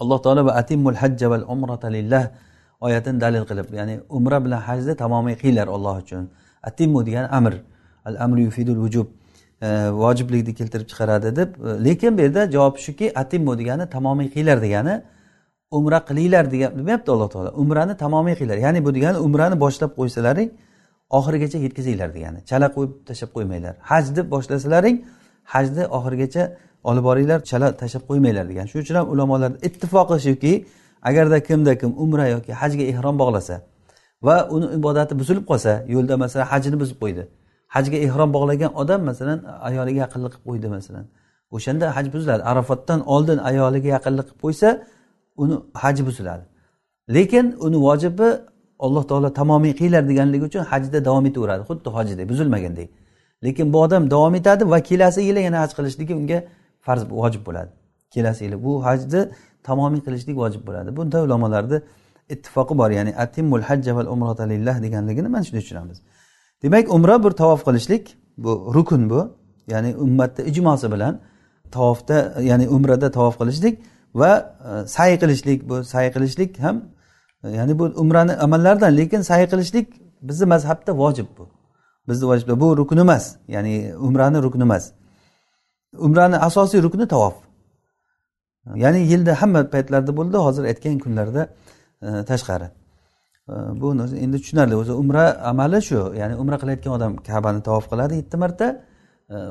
[0.00, 2.24] Alloh taolo va atimmul hajja val umrata lillah
[2.80, 6.30] oyatini dalil qilib ya'ni umra bilan hajni tamomiy qilinglar olloh uchun.
[6.62, 7.54] Atimu degan amr
[8.04, 9.06] al amru yufidul vujub
[9.62, 11.50] e, vojiblikni keltirib chiqaradi deb
[11.86, 14.94] lekin bu yerda javob shuki atimmu degani tamomiy qilinglar degani
[15.78, 17.50] umra qilinglar degan demayapti alloh taolo.
[17.62, 18.58] Umrani tamomiy qilinglar.
[18.66, 20.50] Ya'ni bu degani umrani boshlab qo'ysalaring
[21.18, 22.38] oxirigacha yetkazinglar degani.
[22.50, 24.96] Chala qo'yib tashlab qo'ymanglar haj deb boshlasalaring
[25.52, 26.42] hajni oxirigacha
[26.90, 30.52] olib boringlar chala tashlab qo'ymanglar degan shuning uchun ham ulamolar ittifoqi shuki
[31.08, 33.54] agarda kimda kim umra yoki hajga ehrom bog'lasa
[34.26, 37.22] va uni ibodati buzilib qolsa yo'lda masalan hajini buzib qo'ydi.
[37.74, 41.04] Hajga ehrom bog'lagan odam masalan ayoliga yaqinlik qilib qo'ydi masalan.
[41.56, 42.42] O'shanda haj buziladi.
[42.50, 44.68] Arafatdan oldin ayoliga yaqinlik qilib qo'ysa
[45.36, 46.44] uni haji buziladi.
[47.16, 48.28] Lekin uni vojibi
[48.78, 51.62] alloh taolo tamomiy qilinglar deganligi uchun hajda davom etaveradi.
[51.70, 52.90] Xuddi hojidek buzilmagandek
[53.44, 56.44] lekin bu odam davom etadi va kelasi yili yana haj qilishligi unga
[56.80, 57.70] farz vojib bo'ladi.
[58.14, 59.20] Kelasi yili bu hajni
[59.68, 60.96] tamomiy qilishlik vojib bo'ladi.
[60.96, 61.78] Bunda ulamolarni
[62.34, 65.98] ittifoqi bor ya'ni atimul hajja val umrota lillah deganligini mana shunday tushunamiz.
[66.62, 69.20] Demak umra bir tavof qilishlik bu rukun bu.
[69.72, 71.20] Ya'ni ummatni ijmosi bilan
[71.76, 72.16] tavofda
[72.50, 73.74] ya'ni umrada tavof qilishlik
[74.14, 76.76] va e, say qilishlik bu say qilishlik ham
[77.44, 79.86] e, ya'ni bu umrani amallaridan lekin sa'y qilishlik
[80.22, 81.48] bizni mazhabda vojib bu.
[82.08, 84.92] Bizni vojibda bu rukn emas ya'ni umrani rukni emas.
[86.06, 87.34] Umrani asosiy rukni tavof.
[88.74, 91.42] Ya'ni yilda hamma paytlarda bo'ldi hozir aytgan kunlarda
[92.02, 92.68] e, tashqari.
[93.48, 98.14] Bu bu endi tushunarli o'zi umra amali shu ya'ni umra qilayotgan odam kabani tavof qiladi
[98.20, 98.66] yetti marta.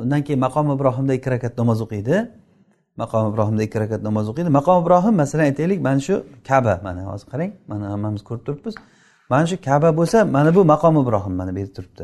[0.03, 2.15] Undan keyin maqom ibrohimda ikki rakat namoz o'qiydi.
[2.97, 4.49] Maqom ibrohimda ikki rakat namoz o'qiydi.
[4.59, 6.15] Maqom ibrohim masalan aytaylik mana shu
[6.49, 8.75] kaba mana hozir qarang mana hammamiz ko'rib turibmiz.
[9.29, 12.03] Mana shu kaba bo'lsa mana bu maqom ibrohim mana bu yerda turibdi.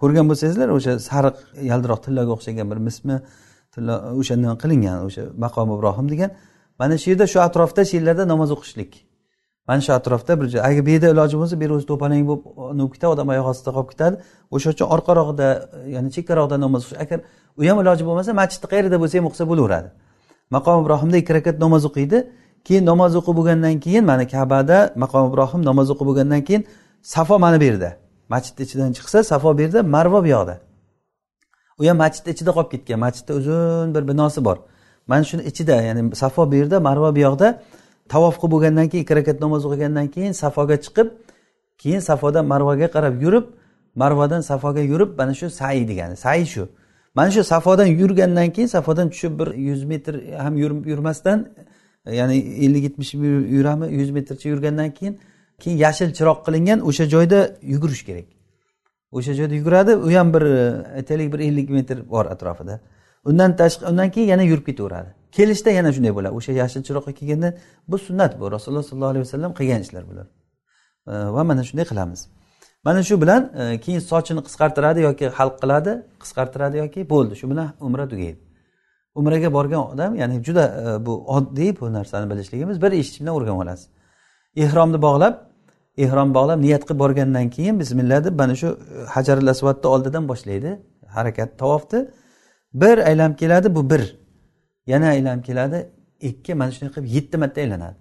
[0.00, 1.36] Ko'rgan bo'lsangizlar o'sha sariq
[1.70, 3.16] yaltiroq tillaga o'xshagan bir mismi
[3.74, 6.30] tilla o'shandan qilingan o'sha maqom ibrohim degan.
[6.80, 8.92] Mana shu yerda shu atrofda shu yerlarda namoz o'qishlik.
[9.68, 12.44] Mana shu atrofda bir joy agar bu yerda iloji bo'lsa bu yer o'zi to'palang bo'lib
[12.80, 14.16] nib ketadi odam oyoq ostida qolib ketadi
[14.56, 15.48] o'sha uchun orqaroqda
[15.94, 17.18] ya'ni chekkaroqda namoz o'qish agar
[17.60, 19.88] u ham iloji bo'lmasa masjidni qayerida bo'lsa ham o'qisa bo'laveradi.
[20.50, 22.18] Maqom ibrohimda ikki rakat namoz o'qiydi.
[22.66, 26.62] Keyin namoz o'qib bo'lgandan keyin mana kabada maqom ibrohim namoz o'qib bo'lgandan keyin
[27.02, 27.90] safo mana bu yerda.
[28.32, 30.54] Masjidni ichidan chiqsa safo bu yerda marva bu yoqda.
[31.78, 32.98] U ham masjidni ichida qolib ketgan.
[33.04, 34.56] Masjidda uzun bir binosi bor.
[35.10, 37.48] Mana shuni ichida ya'ni safo bu yerda marva bu yoqda
[38.12, 41.08] tavof qilib bo'lgandan keyin ikki rakat namoz o'qigandan keyin safoga chiqib
[41.82, 43.46] keyin safodan marvaga qarab yurib
[44.00, 46.16] marvadan safoga yurib mana shu sai degani.
[46.24, 46.68] Sai shu.
[47.18, 50.54] Mana shu safodan yurgandan keyin safodan tushib bir yuz metr ham
[50.92, 51.38] yurmasdan
[52.18, 53.12] ya'ni ellik yetmish
[53.56, 55.14] yurami yuz metrcha yurgandan keyin
[55.62, 57.38] keyin yashil chiroq qilingan o'sha joyda
[57.72, 58.28] yugurish kerak.
[59.16, 60.44] O'sha joyda yuguradi u ham bir
[60.98, 62.80] aytaylik bir ellik metr bor atrofida.
[63.24, 65.10] Undan tashqari undan keyin yana yurib ketaveradi.
[65.36, 66.34] Kelishda yana shunday bo'ladi.
[66.38, 67.48] O'sha yashil chiroqqa kelganda
[67.88, 68.52] bu sunnat bu.
[68.52, 70.26] Rasululloh sollallohu alayhi vasallam qilgan ishlar bular.
[71.36, 72.20] Va mana shunday qilamiz.
[72.88, 77.34] Mana shu bilan e, keyin sochini qisqartiradi yoki halq qiladi qisqartiradi yoki bo'ldi.
[77.40, 78.38] Shu bilan umra tugaydi.
[79.14, 83.60] Umraga borgan odam ya'ni juda e, bu oddiy bu narsani bilishligimiz bir eshitish bilan o'rganib
[83.64, 83.88] olasiz.
[84.56, 85.34] Ehromni bog'lab
[86.04, 90.24] ehrom bog'lab niyat qilib borgandan keyin bismillah deb mana shu e, hajarul hajaril asvadni oldidan
[90.30, 90.70] boshlaydi.
[91.16, 92.00] Harakat tavofni
[92.82, 94.02] bir aylanib keladi bu bir.
[94.86, 95.78] Yana aylanib keladi
[96.30, 97.96] ikki mana shunday qilib yetti marta aylanadi.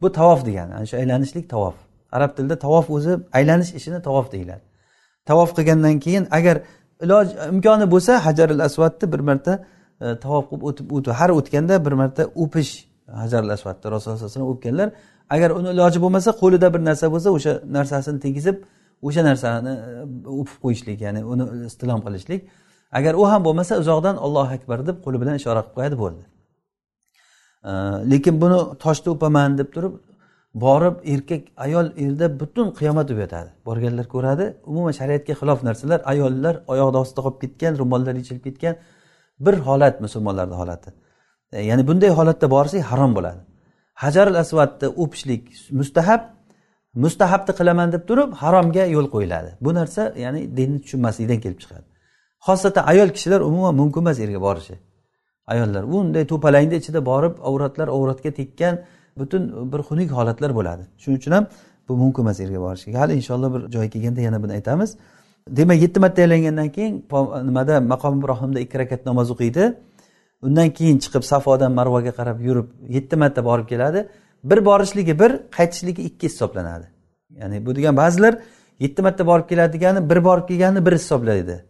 [0.00, 4.62] Bu tavof degani ana shu aylanishlik tavof arab tilida tavof o'zi aylanish ishini tavof deyiladi.
[5.26, 6.56] Tavof qilgandan keyin agar
[7.04, 9.52] iloj imkoni bo'lsa hajaril asvadni bir marta
[10.00, 12.72] e, tavof qilib o'tib har o'tganda bir marta o'pish
[13.22, 14.88] hajaril asvadni rasululloh sallallohu alayhi vasallam o'pganlar.
[15.34, 18.56] Agar uni iloji bo'lmasa qo'lida bir narsa bo'lsa o'sha narsasini tegizib
[19.06, 19.90] o'sha narsani e,
[20.40, 22.40] o'pib qo'yishlik ya'ni uni istilom qilishlik.
[22.98, 26.22] Agar u ham bo'lmasa uzoqdan ollohu akbar deb qo'li bilan ishora qilib qo'yadi bo'ldi.
[27.70, 27.72] E,
[28.12, 29.94] lekin buni toshda o'paman deb turib
[30.54, 33.50] borib erkak ayol erda butun qiyomat bo'lib yotadi.
[33.66, 38.74] Borganlar ko'radi umuman shariatga xilof narsalar ayollar oyoqni ostida qolib ketgan ro'mollar yechilib ketgan
[39.44, 40.90] bir holat musulmonlarni holati.
[41.52, 43.40] E, ya'ni bunday holatda borsak harom bo'ladi.
[44.02, 45.42] Hajaril asvadni o'pishlik
[45.80, 46.22] mustahab
[47.04, 49.50] mustahabni qilaman deb turib haromga yo'l qo'yiladi.
[49.64, 51.86] Bu narsa ya'ni dinni tushunmaslikdan kelib chiqadi.
[52.46, 54.76] Xosatan ayol kishilar umuman mumkin emas erga borishi.
[55.52, 58.74] Ayollar unday to'palangni ichida borib avratlar avratga tekkan
[59.18, 60.82] butun bir xunuk holatlar bo'ladi.
[61.02, 61.46] Shuning uchun ham
[61.88, 62.98] bu mumkin emas erga borishga.
[63.00, 64.96] Hali inshaalloh bir joy kelganda yana buni aytamiz.
[65.50, 66.94] Demak yetti marta aylangandan keyin
[67.48, 67.80] nimada?
[67.80, 69.74] Maqom ibrohimda ikki rakat namoz o'qiydi.
[70.42, 74.08] Undan keyin chiqib safodan marvaga qarab yurib yetti marta borib keladi.
[74.44, 76.86] Bir borishligi bir qaytishligi ikki hisoblanadi.
[77.40, 78.38] Ya'ni bu degan ba'zilar
[78.80, 81.64] yetti marta borib keladi degani bir borib kelganini bir hisoblaydi.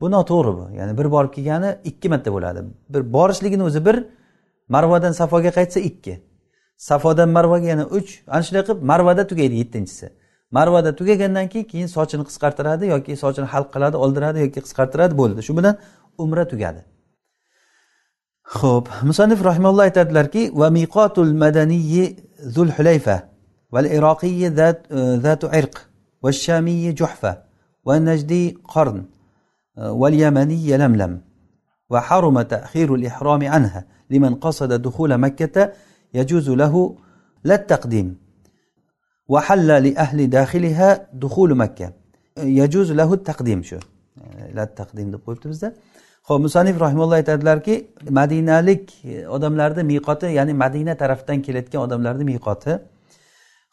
[0.00, 0.64] Bu noto'g'ri bu.
[0.78, 2.60] Ya'ni bir borib kelgani ikki marta bo'ladi.
[2.88, 4.04] Bir borishligini o'zi bir
[4.68, 6.27] marvadan safoga qaytsa ikki.
[6.89, 10.07] safodan marvaga yana uch ana shunday qilib marvada tugaydi yettinchisi
[10.57, 15.53] marvada tugagandan keyin keyin sochini qisqartiradi yoki sochini halq qiladi oldiradi yoki qisqartiradi bo'ldi shu
[15.57, 15.75] bilan
[16.23, 16.81] umra tugadi
[18.57, 22.05] ho'p musannif rahimalloh aytadilarki va miqotul madaniyi
[22.55, 23.17] zul hulayfa
[23.73, 24.47] val iroqiyi
[25.25, 25.75] zatu irq
[26.23, 27.31] va shamiyi juhfa
[27.87, 28.43] va najdi
[28.75, 28.99] qarn
[29.77, 31.21] واليمني يلملم
[31.89, 35.73] وحرم تأخير الإحرام عنها لمن قصد دخول مكة
[36.13, 36.73] يجوز له
[37.43, 38.07] لا التقديم
[39.33, 41.87] وحل لأهل داخلها دخول مكة
[42.37, 43.79] يجوز له التقديم شو
[44.53, 45.73] لا التقديم deb qo'yibdi bizda
[46.27, 48.83] ho'p musanif rahimalloh aytadilarki madinalik
[49.35, 52.73] odamlarni miqoti ya'ni madina tarafdan kelayotgan odamlarni miqoti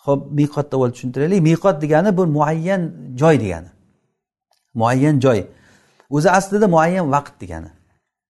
[0.06, 2.82] ho'p miqotni avval tushuntiraylik miqot degani bu muayyan
[3.20, 3.70] joy degani
[4.80, 5.38] muayyan joy
[6.16, 7.70] o'zi aslida muayyan vaqt degani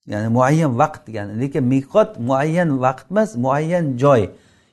[0.08, 4.22] Ya'ni muayyan vaqt degani lekin miqot muayyan vaqt emas muayyan joy.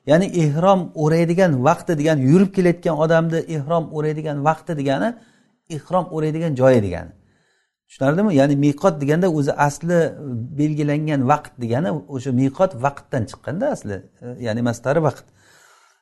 [0.06, 5.08] Ya'ni ehrom o'raydigan vaqti degani yurib kelayotgan odamni ehrom o'raydigan vaqti degani
[5.76, 7.12] ehrom o'raydigan joyi degani.
[7.88, 8.34] Tushunarlimi?
[8.34, 10.00] Ya'ni miqot deganda o'zi asli
[10.58, 15.24] belgilangan vaqt degani o'sha miqot vaqtdan chiqqanda asli e, ya'ni mastari vaqt.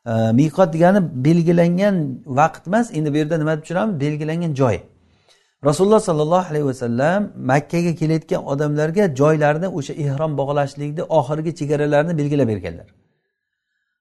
[0.07, 1.97] E, miqot degani belgilangan
[2.40, 4.01] vaqt emas endi bu yerda nima deb tushunamiz?
[4.01, 4.77] Belgilangan joy.
[5.64, 12.88] Rasululloh sollallohu alayhi vasallam makkaga kelayotgan odamlarga joylarni o'sha ehrom bog'lashlikni oxirgi chegaralarini belgilab berganlar.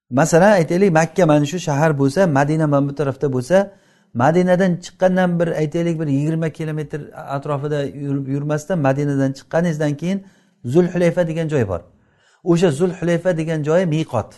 [0.10, 3.58] Masalan aytaylik makka mana shu shahar bo'lsa madina mana bu tarafda bo'lsa
[4.14, 7.02] madinadan chiqqandan bir aytaylik bir yigirma kilometr
[7.36, 10.20] atrofida yurib yurmasdan madinadan chiqqaningizdan keyin
[10.66, 11.82] zulhulayfa degan joy bor.
[12.44, 14.32] O'sha zulhulayfa degan joyi miqot.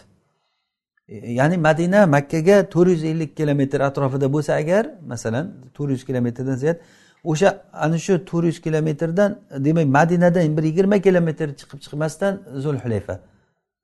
[1.40, 6.78] Ya'ni madina makkaga to'rt yuz ellik kilometr atrofida bo'lsa agar masalan to'rt yuz kilometrdan ziyod
[7.24, 13.20] o'sha ana shu to'rt yuz kilometrdan demak madinadan bir yigirma kilometr chiqib chiqmasdan zulhulayfa.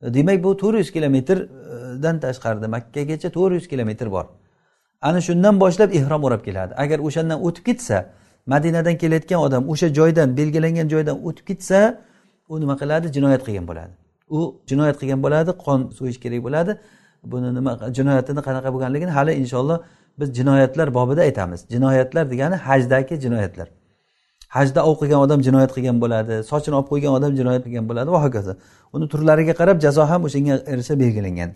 [0.01, 4.25] Demak bu to'rt yuz kilometrdan tashqarida makkagacha to'rt yuz kilometr bor.
[5.01, 6.73] Ana shundan boshlab ehrom o'rab keladi.
[6.83, 7.97] Agar o'shandan o'tib ketsa
[8.53, 11.79] madinadan kelayotgan odam o'sha joydan belgilangan joydan o'tib ketsa
[12.49, 13.07] u nima qiladi?
[13.15, 13.93] Jinoyat qilgan bo'ladi.
[14.37, 16.71] U jinoyat qilgan bo'ladi qon so'yish kerak bo'ladi.
[17.31, 19.77] Buni nima jinoyatini qanaqa bo'lganligini hali inshaalloh
[20.19, 21.65] biz jinoyatlar bobida aytamiz.
[21.69, 23.67] Jinoyatlar degani hajdagi jinoyatlar.
[24.47, 28.19] Hajda ov qilgan odam jinoyat qilgan bo'ladi sochini olib qo'ygan odam jinoyat qilgan bo'ladi va
[28.25, 28.53] hokazo.
[28.95, 31.49] Uni turlariga qarab jazo ham o'shanga yarasha belgilangan.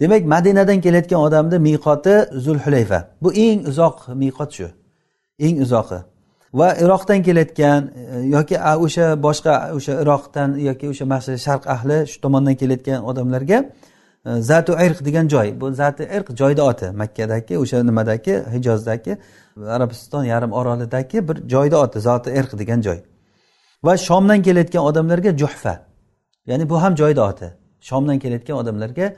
[0.00, 2.14] Demak madinadan kelayotgan odamni miqoti
[2.44, 4.68] zulhulayfa bu eng uzoq miqot shu.
[5.46, 5.98] Eng uzoqi.
[6.54, 12.54] Va iroqdan kelayotgan e, yoki o'sha boshqa o'sha iroqdan yoki o'sha sharq ahli shu tomondan
[12.60, 13.58] kelayotgan odamlarga
[14.26, 15.60] E, zatu irq degan joy.
[15.60, 16.90] Bu zati irq joyni oti.
[16.90, 19.18] Makkadagi o'sha nimadagi hijozdagi
[19.66, 22.00] arabiston yarim orolidagi bir joyni oti.
[22.00, 22.98] Zoti irq degan joy.
[23.84, 25.86] Va shomdan kelayotgan odamlarga juhfa.
[26.46, 27.52] Ya'ni bu ham joyni oti.
[27.80, 29.14] Shomdan kelayotgan odamlarga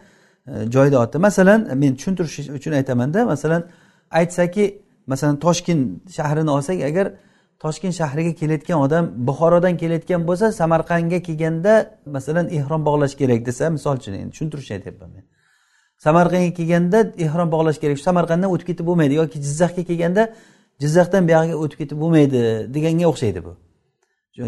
[0.47, 1.19] e, joyni oti.
[1.19, 3.63] Masalan men tushuntirish uchun aytamanda masalan
[4.11, 7.13] aytsaki masalan toshkent shahrini olsak agar
[7.63, 11.73] toshkent shahriga kelayotgan odam buxorodan kelayotgan bo'lsa samarqandga kelganda
[12.17, 15.25] masalan ehrom bog'lash kerak desa misol uchun endi tushuntirishni aytyapman men.
[16.07, 17.97] Samarqandga kelganda ehrom bog'lash kerak.
[17.99, 20.23] Shu samarqanddan o'tib ketib bo'lmaydi yoki jizzaxga kelganda
[20.83, 22.41] jizzaxdan buyog'iga o'tib ketib bo'lmaydi
[22.75, 23.53] deganga o'xshaydi bu.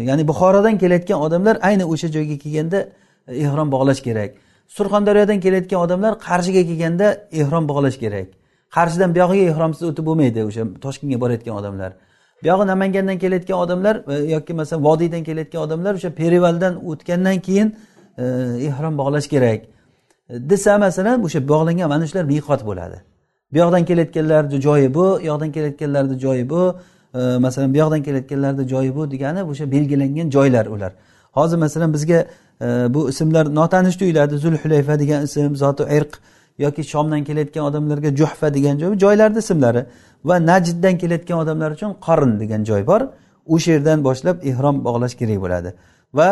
[0.09, 2.79] Ya'ni buxorodan kelayotgan odamlar ayni o'sha joyga kelganda
[3.27, 4.31] e, ehrom bog'lash kerak.
[4.77, 7.07] Surxondaryodan kelayotgan odamlar qarshiga kelganda
[7.41, 8.27] ehrom bog'lash kerak.
[8.75, 11.91] Qarshidan buyog'iga ehromsiz o'tib bo'lmaydi o'sha toshkentga borayotgan odamlar.
[12.45, 17.75] Buyog'i namangandan kelayotgan odamlar e, yoki masalan vodiydan kelayotgan odamlar o'sha perivaldan o'tgandan keyin
[18.17, 18.23] e,
[18.69, 19.61] ehrom bog'lash kerak.
[20.29, 22.97] E, desa masalan o'sha bog'langan mana shular miqot bo'ladi.
[23.53, 26.75] Bu yoqdan kelayotganlarni joyi bu u yoqdan kelayotganlarni joyi bu
[27.39, 30.91] masalan bu yoqdan kelayotganlarni joyi bu degani o'sha belgilangan joylar ular.
[31.31, 32.25] Hozir masalan bizga
[32.95, 36.13] bu ismlar notanish tuyuladi zulhulayfa degan ism zoti irq
[36.57, 39.85] yoki shomdan kelayotgan odamlarga juhfa degan joy joylarni ismlari.
[40.27, 43.01] Va najddan kelayotgan odamlar uchun qorin degan joy bor.
[43.53, 45.69] O'sha yerdan boshlab ehrom bog'lash kerak bo'ladi.
[46.17, 46.27] Va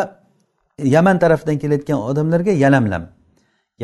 [0.96, 3.04] yaman tarafdan kelayotgan odamlarga yalamlam.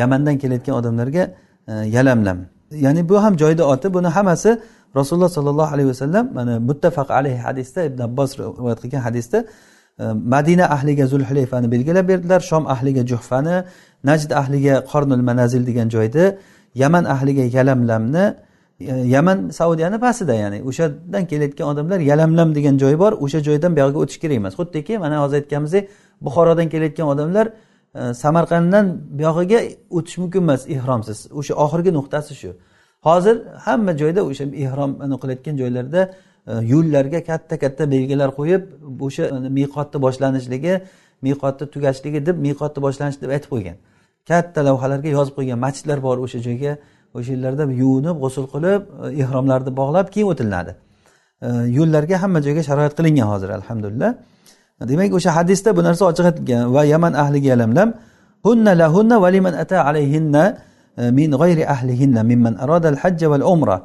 [0.01, 1.23] Yamandan kelayotgan odamlarga
[1.71, 2.37] e, yalamlam.
[2.85, 3.87] Ya'ni bu ham joyni oti.
[3.95, 4.51] Buni hammasi
[4.95, 9.37] rasululloh sollallohu alayhi vasallam mana muttafaq alayhi hadisda ibn abbos rivoyat qilgan hadisda
[9.99, 13.55] e, madina ahliga zulhulayfani belgilab berdilar shom ahliga juhfani
[14.09, 16.25] najd ahliga qornul manazil degan joyni
[16.81, 18.25] yaman ahliga yalamlamni
[18.87, 24.19] yaman saudiyani pastida ya'ni o'shadan kelayotgan odamlar yalamlam degan joy bor o'sha joydan buyog'iga o'tish
[24.23, 25.89] kerak emas xuddiki mana hozir aytganimizdek
[26.21, 27.47] buxorodan kelayotgan odamlar
[27.95, 28.85] e, samarqanddan
[29.19, 29.59] buyog'iga
[29.97, 32.51] o'tish mumkin emas ehromsiz o'sha oxirgi nuqtasi shu.
[33.07, 36.01] Hozir hamma joyda o'sha ehrom qilayotgan joylarda
[36.47, 38.63] e, yo'llarga katta katta belgilar qo'yib
[39.07, 39.23] o'sha
[39.59, 40.73] miqotni boshlanishligi
[41.27, 43.77] miqotni tugashligi deb miqotni boshlanishi deb aytib qo'ygan.
[44.29, 46.73] Katta lavhalarga yozib qo'ygan masjidlar bor o'sha joyga.
[47.17, 48.81] O'sha yerlarda yuvinib g'usul qilib
[49.23, 50.71] ehromlarni bog'lab keyin o'tilinadi
[51.45, 54.11] e, yo'llarga hamma joyga sharoit qilingan hozir alhamdulillah.
[54.89, 57.89] Demak o'sha hadisda bu narsa ochiq aytilgan va yaman ahliga yalamlam
[58.47, 60.43] hunna lahunna va liman ata alayhinna
[61.01, 63.77] e, min g'ayri ahlihinna mimman aradal hajja val umra.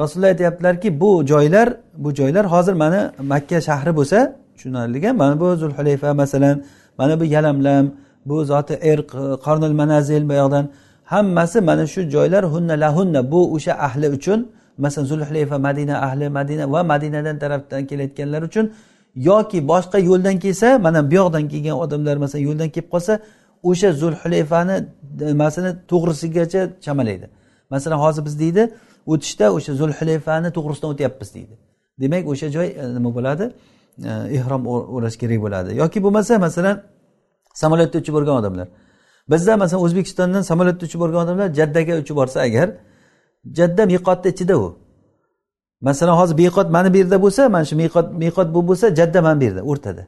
[0.00, 1.68] Rasululloh aytyaptilarki bu joylar
[2.04, 3.00] bu joylar hozir mana
[3.32, 4.18] makka shahri bo'lsa
[4.54, 6.56] tushunarliga mana bu zulhulayfa masalan
[6.98, 7.84] mana bu yalamlam
[8.26, 9.10] bu zoti irq
[9.44, 10.64] qornil manazil bu yoqdan
[11.12, 14.38] hammasi mana shu joylar hunna lahunna bu o'sha ahli uchun
[14.84, 18.66] masalan zulhlayfa madina ahli madina va madinadan tarafdan kelayotganlar uchun
[19.30, 23.12] yoki boshqa yo'ldan kelsa mana bu yoqdan kelgan odamlar masalan yo'ldan kelib qolsa
[23.70, 24.76] o'sha zulhulayfani
[25.20, 27.26] nimasini to'g'risigacha chamalaydi.
[27.70, 28.62] Masalan hozir biz deydi
[29.12, 31.54] o'tishda o'sha zulhulayfani to'g'risidan o'tyapmiz deydi.
[32.00, 33.44] Demak o'sha joy e, nima bo'ladi?
[33.98, 34.62] Ihrom ehrom
[34.96, 35.70] o'rash kerak bo'ladi.
[35.82, 36.76] Yoki bo'lmasa masalan
[37.62, 38.66] samolyotda uchib bo'lgan odamlar.
[39.30, 42.68] Bizda masalan o'zbekistondan samolyotda uchib borgan odamlar jaddaga uchib borsa agar
[43.58, 44.78] jadda miqotni ichida u.
[45.80, 49.40] Masalan hozir miqot mana bu yerda bo'lsa mana shu miqot miqot bu bo'lsa jadda mana
[49.40, 50.02] bu yerda o'rtada.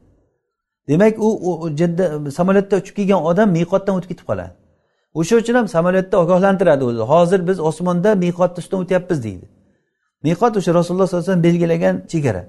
[0.89, 4.53] Demak u jadda samolyotda uchib kelgan odam miqotdan o'tib ketib qoladi.
[5.19, 7.03] O'sha uchun ham samolyotda ogohlantiradi o'zi.
[7.13, 9.47] Hozir biz osmonda miqotni ustidan o'tyapmiz deydi.
[10.27, 12.43] Miqot o'sha rasululloh sollallohu alayhi vasallam belgilagan chegara.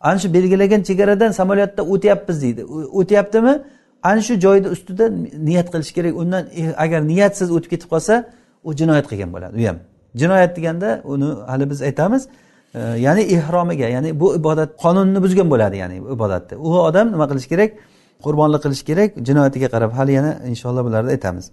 [0.00, 2.62] Ana shu belgilagan chegaradan samolyotda o'tyapmiz deydi.
[3.00, 3.54] O'tyaptimi?
[4.02, 5.08] Ana shu joyni ustida
[5.48, 6.16] niyat qilish kerak.
[6.22, 6.42] Undan
[6.76, 8.14] agar niyatsiz o'tib ketib qolsa
[8.64, 9.54] u jinoyat qilgan bo'ladi.
[9.62, 9.78] U ham
[10.20, 12.28] jinoyat deganda uni hali biz aytamiz
[12.74, 17.48] e, ya'ni ehromiga ya'ni bu ibodat qonunni buzgan bo'ladi ya'ni ibodatni u odam nima qilish
[17.52, 17.70] kerak?
[18.24, 19.10] Qurbonlik qilish kerak.
[19.28, 21.46] Jinoyatiga qarab hali yana inshaalloh bularni aytamiz.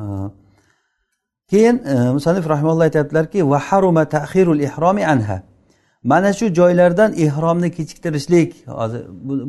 [0.00, 0.04] E,
[1.50, 5.38] keyin e, musanif rahimalloh aytyaptilarki va haruma tahirul ihromi anha.
[6.06, 9.02] Mana shu joylardan ehromni kechiktirishlik hozir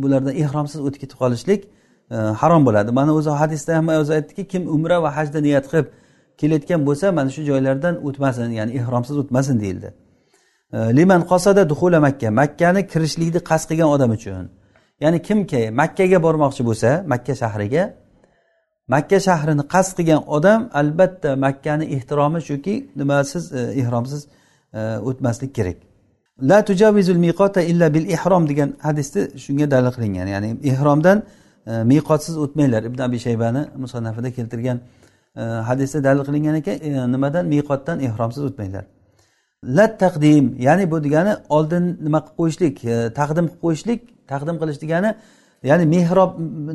[0.03, 1.61] bulardan ehromsiz o'tib ketib qolishlik
[2.11, 2.91] e, harom bo'ladi.
[2.99, 5.87] Mana o'zi hadisda ham o'zi aytdiki kim umra va hajda niyat qilib
[6.39, 9.89] kelayotgan bo'lsa mana shu joylardan o'tmasin ya'ni ehromsiz o'tmasin deyildi.
[10.73, 14.45] E, liman qosada duhula makka makkani kirishlikni qasd qilgan odam uchun.
[15.03, 17.83] Ya'ni kimki makkaga bormoqchi bo'lsa makka shahriga
[18.93, 23.43] makka shahrini qasd qilgan odam albatta makkani ehtiromi shuki nimasiz
[23.81, 24.21] ehromsiz
[24.77, 25.86] e, o'tmaslik kerak.
[26.41, 30.27] La tujavizul miqota illa bil ihrom degan hadisda shunga dalil qilingan.
[30.27, 31.23] Ya'ni ehromdan
[31.67, 32.83] e, miqotsiz o'tmanglar.
[32.83, 34.77] Ibn abi shaybani musannafida keltirgan
[35.35, 37.45] e, hadisda dalil qilingan ekan e, nimadan?
[37.53, 38.85] Miqotdan ehromsiz o'tmanglar.
[39.63, 43.99] La taqdim ya'ni bu degani oldin nima qilib qo'yishlik e, taqdim qilib qo'yishlik
[44.31, 45.09] taqdim qilish degani
[45.69, 46.31] ya'ni mehrob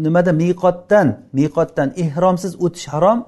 [0.07, 1.07] nimada miqotdan
[1.39, 3.19] miqotdan ehromsiz o'tish harom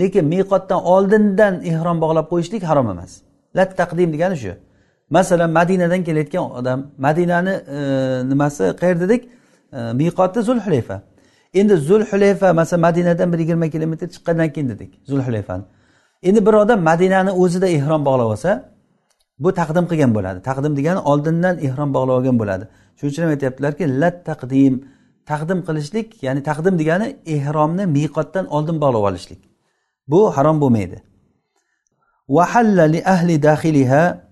[0.00, 3.12] lekin miqotdan oldindan ehrom bog'lab qo'yishlik harom emas.
[3.56, 4.52] Lat taqdim degani shu.
[5.10, 7.78] Masalan madinadan kelayotgan odam madinani e,
[8.30, 9.22] nimasi qayerda dedik
[9.72, 11.02] e, miqoti zulhulayfa.
[11.54, 15.64] Endi zulhulayfa masalan madinadan bir yigirma kilometr chiqqandan keyin dedik zulhulayfani.
[16.22, 18.50] Endi bir odam madinani o'zida ehrom bog'lab olsa
[19.38, 20.38] bu taqdim qilgan bo'ladi.
[20.48, 22.64] Taqdim degani oldindan ehrom bog'lab olgan bo'ladi.
[22.96, 24.74] Shuning uchun ham aytyaptilarki lat taqdim.
[25.30, 29.40] Taqdim qilishlik ya'ni taqdim degani ehromni miqotdan oldin bog'lab olishlik.
[30.08, 30.98] Bu harom bo'lmaydi.
[32.94, 34.29] Li ahli daxiliha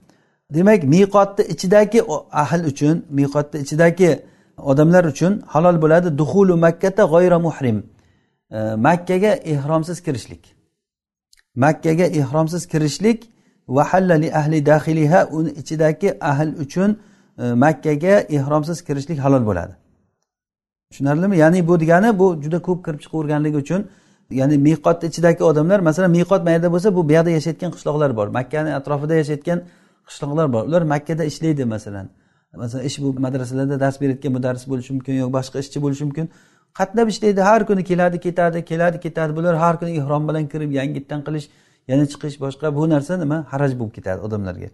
[0.55, 4.11] demak miqotni ichidagi ahl uchun miqotni ichidagi
[4.59, 6.19] odamlar uchun halol bo'ladi.
[6.19, 7.79] Duhulu makkata g'oyra muhrim.
[8.51, 10.43] E, makkaga ehromsiz kirishlik.
[11.57, 13.21] Makkaga ehromsiz kirishlik
[14.23, 16.91] li ahli daxiliha uni ichidagi ahl uchun
[17.39, 19.73] e, makkaga ehromsiz kirishlik halol bo'ladi.
[20.91, 21.37] Tushunarlimi?
[21.37, 23.81] Ya'ni bu degani bu juda ko'p kirib chiqaverganligi uchun
[24.31, 28.29] ya'ni miqotni ichidagi odamlar masalan miqot mayerda bo'lsa bu buyoqda yashayotgan qishloqlar bor.
[28.39, 29.59] Makkani atrofida yashayotgan
[30.09, 30.63] qishloqlar bor.
[30.69, 32.07] Ular makkada ishlaydi masalan.
[32.63, 36.27] Masalan ish bu madrasalarda dars berayotgan mudarris bo'lishi mumkin yoki boshqa ishchi bo'lishi mumkin.
[36.79, 39.37] Qatnab ishlaydi har kuni keladi ketadi keladi ketadi.
[39.37, 41.47] Bular har kuni ihrom bilan kirib yangitdan qilish
[41.91, 43.39] yana chiqish boshqa bu narsa nima?
[43.53, 44.69] Haraj bo'lib ketadi odamlarga.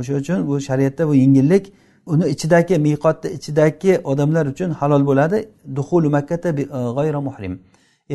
[0.00, 1.64] O'sha uchun bu shariatda bu yengillik
[2.12, 5.38] uni ichidagi miqotni ichidagi odamlar uchun halol bo'ladi.
[5.76, 6.64] Duhulu makkata e,
[6.98, 7.54] g'ayra muhrim.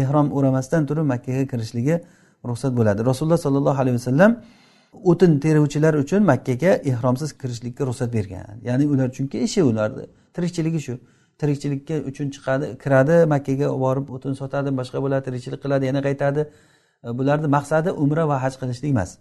[0.02, 1.96] Ehrom o'ramasdan turib makkaga kirishligi
[2.50, 3.00] ruxsat bo'ladi.
[3.10, 4.32] Rasululloh sollallohu alayhi vasallam
[4.94, 8.60] o'tin teruvchilar uchun makkaga ehromsiz kirishlikka ruxsat bergan.
[8.64, 10.06] Ya'ni ular chunki ishi ularni.
[10.36, 10.94] Tirikchiligi shu.
[11.40, 16.42] Tirikchilikka uchun chiqadi kiradi makkaga borib o'tin sotadi boshqa bo'ladi tirikchilik qiladi yana qaytadi.
[17.06, 19.12] E, bularni maqsadi umra va haj qilishlik emas.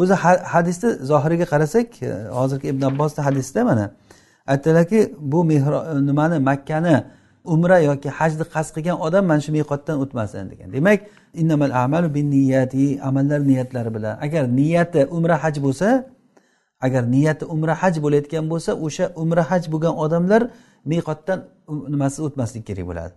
[0.00, 0.14] O'zi
[0.54, 3.86] hadisni zohiriga qarasak e, hozirgi ibn abbosni hadisida mana
[4.52, 5.00] aytdilarki
[5.32, 6.96] bu mehro e, nimani makkani
[7.44, 10.68] umra yoki hajni qasd qilgan odam mana shu meqotdan o'tmasin degan.
[10.76, 11.00] Demak
[11.40, 14.14] innamal amalu bin niyati amallar niyatlari bilan.
[14.26, 15.88] Agar niyati umra haj bo'lsa
[16.86, 20.42] agar niyati umra haj bo'layotgan bo'lsa o'sha umra haj bo'lgan odamlar
[20.92, 21.38] meqotdan
[21.92, 23.14] nimasiz o'tmaslik kerak bo'ladi.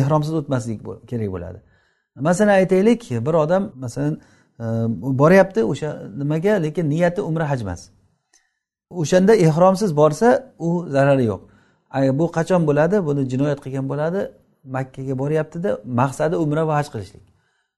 [0.00, 0.78] Ehromsiz o'tmaslik
[1.10, 1.58] kerak bo'ladi.
[2.28, 4.14] Masalan aytaylik bir odam masalan
[4.62, 4.66] e,
[5.20, 5.90] boryapti o'sha
[6.20, 7.80] nimaga lekin niyati umra haj emas.
[8.90, 11.42] O'shanda ehromsiz borsa u zarari yo'q.
[11.94, 14.20] Bu qachon bo'ladi buni jinoyat qilgan bo'ladi
[14.64, 17.24] makkaga boryaptida maqsadi umra va haj qilishlik.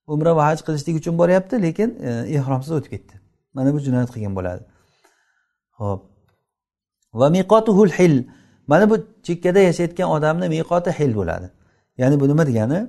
[0.06, 3.14] Umra va haj qilishlik uchun boryapti lekin e, ehromsiz o'tib ketdi.
[3.54, 4.62] Mana bu jinoyat qilgan bo'ladi.
[5.78, 6.00] Ho'p
[7.20, 8.14] va miqotuhul hil.
[8.66, 8.96] Mana bu
[9.26, 11.46] chekkada yashayotgan odamni miqoti hil bo'ladi.
[12.00, 12.80] Ya'ni bu nima degani?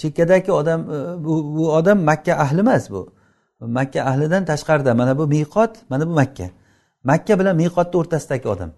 [0.00, 3.02] Chekkadagi odam e, bu, bu odam makka ahli emas bu.
[3.60, 6.46] Makka ahlidan tashqarida mana bu miqot mana bu makka.
[7.04, 8.70] Makka bilan miqotni o'rtasidagi odam.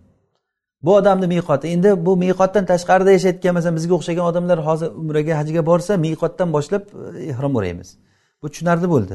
[0.82, 1.66] Bu odamni miqoti.
[1.68, 6.82] Endi bu miqotdan tashqarida yashayotgan masalan bizga o'xshagan odamlar hozir umraga hajga borsa miqotdan boshlab
[7.16, 7.88] e, ehrom o'raymiz
[8.42, 9.14] bu tushunarli bo'ldi.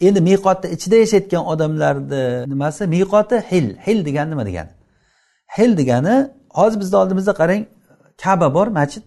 [0.00, 2.82] Endi miqotni ichida yashayotgan odamlarni nimasi?
[2.96, 3.66] Miqoti hil.
[3.86, 4.72] Hil degani nima degani?
[5.56, 6.14] Hil degani
[6.58, 7.62] hozir bizni oldimizda qarang
[8.22, 9.04] kaba bor masjid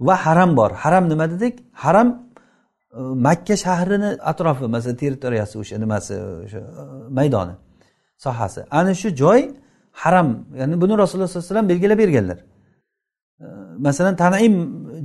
[0.00, 0.70] va haram bor.
[0.70, 1.54] Haram nima dedik?
[1.72, 6.14] Haram e, makka shahrini atrofi masalan territoriyasi o'sha nimasi
[6.46, 6.82] o'sha e,
[7.18, 7.54] maydoni
[8.24, 8.60] sohasi.
[8.70, 9.40] Ana shu joy
[10.02, 10.28] haram.
[10.60, 12.38] Ya'ni buni rasululloh sollallohu alayhi vasallam belgilab berganlar.
[13.86, 14.54] Masalan tanaim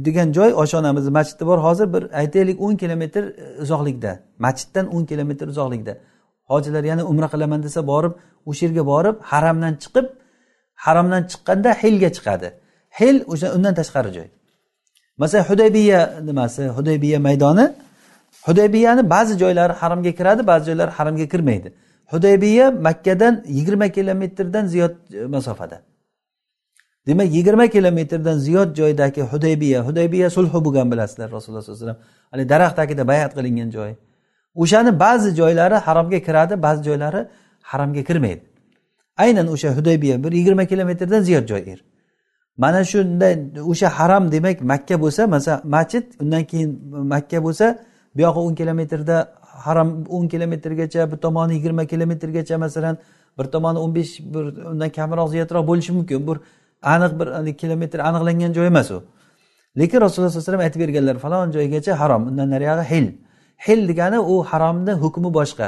[0.07, 1.57] degan joy oshonamizni masjidi bor.
[1.67, 3.23] Hozir bir aytaylik o'n kilometr
[3.63, 4.11] uzoqlikda
[4.45, 5.93] masjiddan o'n kilometr uzoqlikda.
[6.51, 8.13] Hojilar yana umra qilaman desa borib
[8.49, 10.05] o'sha yerga borib haramdan chiqib
[10.85, 12.47] haramdan chiqqanda hilga chiqadi.
[12.99, 14.27] Hil o'sha undan tashqari joy.
[15.21, 16.61] Masalan hudaybiya nimasi?
[16.77, 17.65] Hudaybiya maydoni.
[18.47, 21.69] Hudaybiyani ba'zi joylari haramga kiradi ba'zi joylari haramga kirmaydi.
[22.11, 25.81] Hudaybiya makkadan yigirma kilometrdan ziyod e, masofada.
[27.07, 32.31] Demak yigirma kilometrdan ziyod joydagi hudaybiya hudaybiya sulhi bo'lgan bilasizlar rasululloh sallallohu alayhi vasallam.
[32.31, 33.91] Haligi daraxt tagida bayat qilingan joy.
[34.55, 37.27] O'shani ba'zi joylari haromga kiradi ba'zi joylari
[37.61, 38.43] haromga kirmaydi.
[39.17, 41.79] Aynan o'sha hudaybiya bir yigirma kilometrdan ziyod joy yer
[42.57, 43.27] mana shunda
[43.71, 46.69] o'sha haram demak makka bo'lsa masalan masjid undan keyin
[47.13, 47.65] makka bo'lsa
[48.17, 49.17] buyog'i o'n kilometrda
[49.65, 52.97] haram o'n kilometrgacha bir tomoni yigirma kilometrgacha masalan
[53.39, 56.27] bir tomoni o'n besh bir undan kamroq ziyodroq bo'lishi mumkin.
[56.27, 56.37] Bir
[56.93, 59.03] aniq bir kilometr aniqlangan joy emas u.
[59.79, 63.07] Lekin rasululloh sallallohu alayhi vasallam aytib berganlar falon joygacha harom undan nariyog'i hil.
[63.65, 65.67] Hil degani u haromni hukmi boshqa.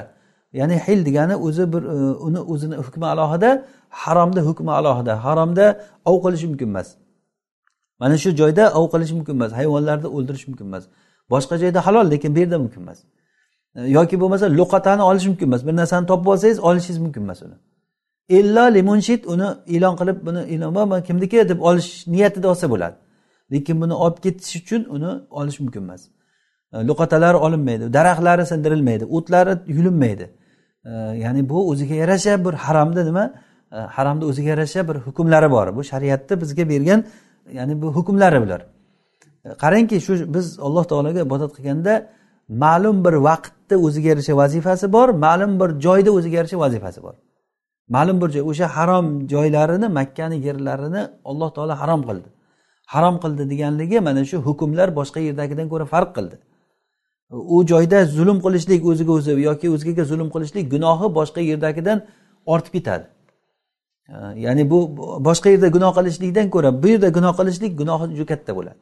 [0.60, 1.96] Ya'ni hil degani o'zi bir e,
[2.28, 5.14] uni o'zini hukmi alohida haromni hukmi alohida.
[5.26, 5.66] Haromda
[6.06, 6.88] ov qilish mumkin emas.
[8.00, 9.52] Mana shu joyda ov qilish mumkin emas.
[9.60, 10.84] Hayvonlarni o'ldirish mumkin emas.
[11.34, 13.00] Boshqa joyda halol lekin bu yerda mumkin emas.
[13.78, 15.66] Yoki bo'lmasa luqatani olish mumkin emas.
[15.68, 17.58] Bir narsani topib olsangiz olishingiz mumkin emas uni
[18.30, 21.50] illo limunshid uni e'lon qilib buni kimniki?
[21.50, 22.96] deb olish niyatida olsa bo'ladi.
[23.52, 26.02] Lekin buni olib ketish uchun uni olish mumkin emas.
[26.74, 30.26] E, Luqatalari olinmaydi daraxtlari sindirilmaydi o'tlari yulinmaydi.
[30.86, 30.92] E,
[31.24, 33.34] ya'ni bu o'ziga yarasha bir haromni nima?
[33.72, 35.76] E, haromni o'ziga yarasha bir hukmlari bor.
[35.76, 37.04] Bu shariatni bizga bergan
[37.54, 38.62] ya'ni bu hukmlari bular.
[39.64, 41.94] Qarangki shu biz alloh taologa ibodat qilganda
[42.50, 47.14] ma'lum bir vaqt bitta o'ziga yarasha vazifasi bor ma'lum bir joyda o'ziga yarasha vazifasi bor.
[47.90, 52.30] Ma'lum bir joy o'sha harom joylarini makkani yerlarini alloh taolo harom qildi.
[52.86, 56.36] Harom qildi deganligi mana shu hukmlar boshqa yerdagidan ko'ra farq qildi.
[57.56, 61.98] U joyda zulm qilishlik o'ziga o'zi yoki o'zgaga zulm qilishlik gunohi boshqa yerdagidan
[62.54, 63.06] ortib ketadi.
[64.46, 64.80] Ya'ni bu
[65.28, 68.80] boshqa yerda gunoh qilishlikdan ko'ra bu yerda gunoh qilishlik gunohi juda katta bo'ladi.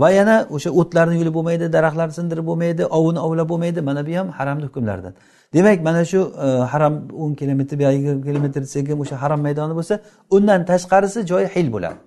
[0.00, 3.80] Va yana o'sha o'tlarni yulib bo'lmaydi daraxtlarni sindirib bo'lmaydi ovini ovlab bo'lmaydi.
[3.88, 5.14] Mana bu ham haramni hukmlaridan.
[5.54, 9.74] Demak mana shu e, haram o'n kilometr yo yigirma kilometr desak ham o'sha haram maydoni
[9.78, 9.94] bo'lsa
[10.36, 11.98] undan tashqarisi joyi hil bo'ladi.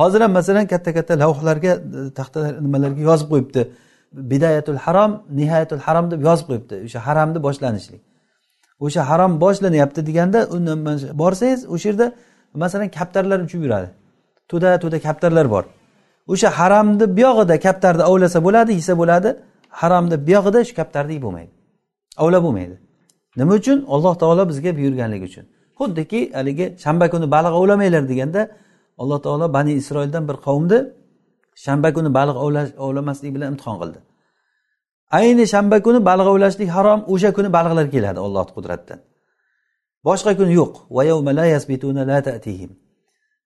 [0.00, 3.62] Hozir ham masalan katta katta lavhlarga e, taxta nimalarga yozib qo'yibdi.
[4.30, 6.74] Bidayatul harom nihoyatul harom deb yozib qo'yibdi.
[6.86, 8.00] O'sha haramni boshlanishlik.
[8.84, 10.40] O'sha harom boshlanyapti deganda
[11.22, 12.06] borsangiz o'sha yerda
[12.62, 13.88] masalan kaptarlar uchib yuradi.
[14.50, 15.64] To'da to'da kaptarlar bor.
[16.32, 19.30] O'sha haramni buyog'ida kaptarni ovlasa bo'ladi yesa bo'ladi
[19.80, 21.52] haromni buyog'ida shu kaptarni yeb bo'lmaydi.
[22.22, 22.76] Ovlab bo'lmaydi.
[23.38, 23.78] Nima uchun?
[23.94, 25.44] Alloh taolo bizga buyurganligi uchun.
[25.78, 28.40] Xuddiki haligi shanba kuni baliq ovlamanglar deganda
[29.02, 30.78] alloh taolo bani isroildan bir qavmni
[31.64, 32.36] shanba kuni baliq
[32.86, 33.98] ovlamaslik bilan imtihon qildi.
[35.18, 39.00] Ayni shanba kuni baliq ovlashlik harom o'sha kuni baliqlar keladi ollohni qudratidan
[40.08, 40.74] boshqa kuni yo'q.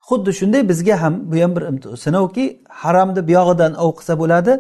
[0.08, 1.62] Xuddi shunday bizga ham bu ham bir
[2.04, 2.44] sinovki
[2.82, 4.52] haromni buyog'idan ov qilsa bo'ladi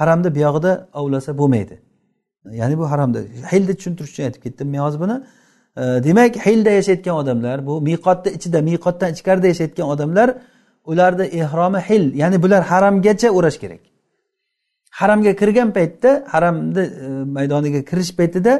[0.00, 1.74] haromni buyog'ida ovlasa bo'lmaydi.
[2.60, 3.18] Ya'ni bu haromda
[3.52, 5.16] hilni tushuntirish uchun aytib ketdim men hozir buni.
[6.06, 10.28] Demak hilda yashayotgan odamlar bu miqotni ichida miqotdan ichkarida yashayotgan odamlar
[10.90, 13.82] ularni ehromi hil ya'ni bular haramgacha o'rash kerak.
[15.00, 18.52] Haramga kirgan paytda haramni e, maydoniga kirish paytida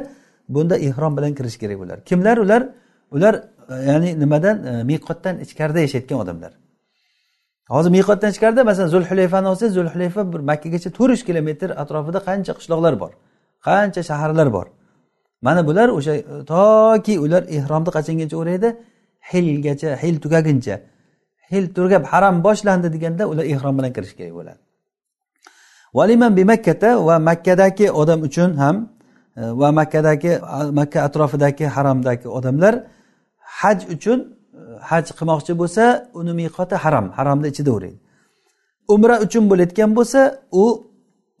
[0.55, 1.97] bunda ehrom bilan kirish kerak bular.
[2.09, 2.61] Kimlar ular?
[3.15, 3.33] Ular
[3.69, 6.51] ya'ni nimadan e, miqotdan ichkarida yashayotgan odamlar.
[7.69, 12.93] Hozir miqotdan ichkarida masalan zulhulayfani olsangiz zulhulayfa bir makkagacha to'rt yuz kilometr atrofida qancha qishloqlar
[12.99, 13.11] bor
[13.67, 14.67] qancha shaharlar bor.
[15.41, 18.69] Mana bular o'sha e, toki ular ehromni qachongacha o'raydi
[19.31, 20.75] hilgacha hil tugaguncha.
[21.51, 24.59] Hil tugab haram boshlandi deganda ular ehrom bilan kirish kerak bo'ladi.
[25.97, 28.75] Valiman bi makkata va makkadagi odam uchun ham
[29.37, 30.31] e, va makkadagi
[30.79, 32.75] makka atrofidagi haromdagi odamlar
[33.61, 34.19] haj uchun
[34.59, 35.83] e, haj qilmoqchi bo'lsa
[36.19, 37.99] uni miqoti haram haromni ichida o'raydi
[38.93, 40.19] umra uchun bo'layotgan bo'lsa
[40.61, 40.65] u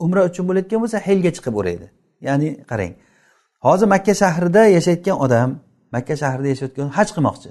[0.05, 1.87] umra uchun bo'layotgan bo'lsa helga chiqib o'raydi
[2.27, 2.93] ya'ni qarang
[3.65, 5.49] hozir makka shahrida yashayotgan odam
[5.95, 7.49] makka shahrida yashayotgan haj qilmoqchi.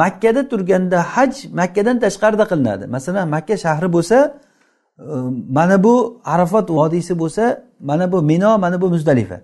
[0.00, 2.84] Makkada turganda haj makkadan tashqarida qilinadi.
[2.96, 5.14] Masalan makka shahri bo'lsa e,
[5.58, 5.94] mana bu
[6.34, 7.44] arafot vodiysi bo'lsa
[7.88, 9.38] mana bu mino mana bu muzdalifa.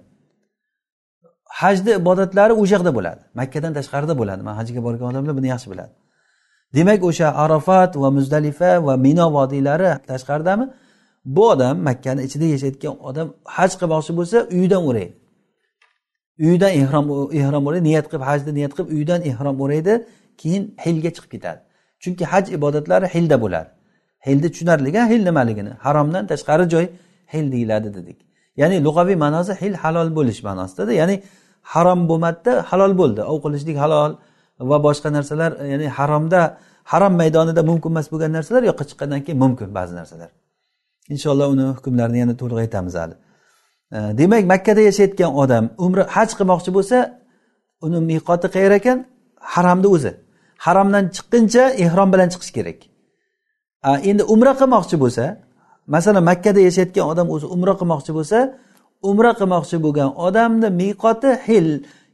[1.60, 3.22] Hajni ibodatlari o'sha yoqda bo'ladi.
[3.40, 4.42] Makkadan tashqarida bo'ladi.
[4.48, 5.92] Man hajga borgan odamlar buni yaxshi biladi.
[6.76, 10.64] Demak o'sha arafat va muzdalifa va mino vodiylari tashqaridami?
[11.34, 13.26] Bu odam makkani ichida yashayotgan odam
[13.56, 15.14] haj qilmoqchi bo'lsa uyidan o'raydi
[16.46, 17.04] uyidan ehrom
[17.40, 19.94] ehrom o'raydi niyat qilib hajni niyat qilib uyidan ehrom o'raydi
[20.40, 21.60] keyin hilga chiqib ketadi.
[22.02, 23.70] Chunki haj ibodatlari hilda bo'ladi.
[24.26, 25.72] Hilni tushunarli hil nimaligini?
[25.84, 26.86] Haromdan tashqari joy
[27.32, 28.18] hil deyiladi dedik.
[28.60, 30.92] Ya'ni lug'aviy ma'nosi hil halol bo'lish ma'nosidada.
[31.00, 31.16] Ya'ni
[31.72, 33.20] harom bo'lmadida halol bo'ldi.
[33.32, 34.12] Ov qilishlik halol
[34.70, 36.40] va boshqa narsalar ya'ni haromda
[36.92, 40.30] harom maydonida mumkin emas bo'lgan narsalar yoqqa chiqqandan keyin mumkin ba'zi narsalar.
[41.14, 43.14] Inshaalloh uni hukmlarini yana to'liq aytamiz hali.
[44.20, 46.96] Demak makkada yashayotgan odam umri haj qilmoqchi bo'lsa
[47.86, 48.98] uni miqoti qayer ekan?
[49.54, 50.12] Haromni o'zi.
[50.66, 52.78] Haromdan chiqquncha ehrom bilan chiqish kerak.
[54.10, 55.24] Endi umra qilmoqchi bo'lsa
[55.94, 58.38] masalan makkada yashayotgan odam o'zi umra qilmoqchi bo'lsa
[59.10, 61.68] umra qilmoqchi bo'lgan odamni miqoti hil.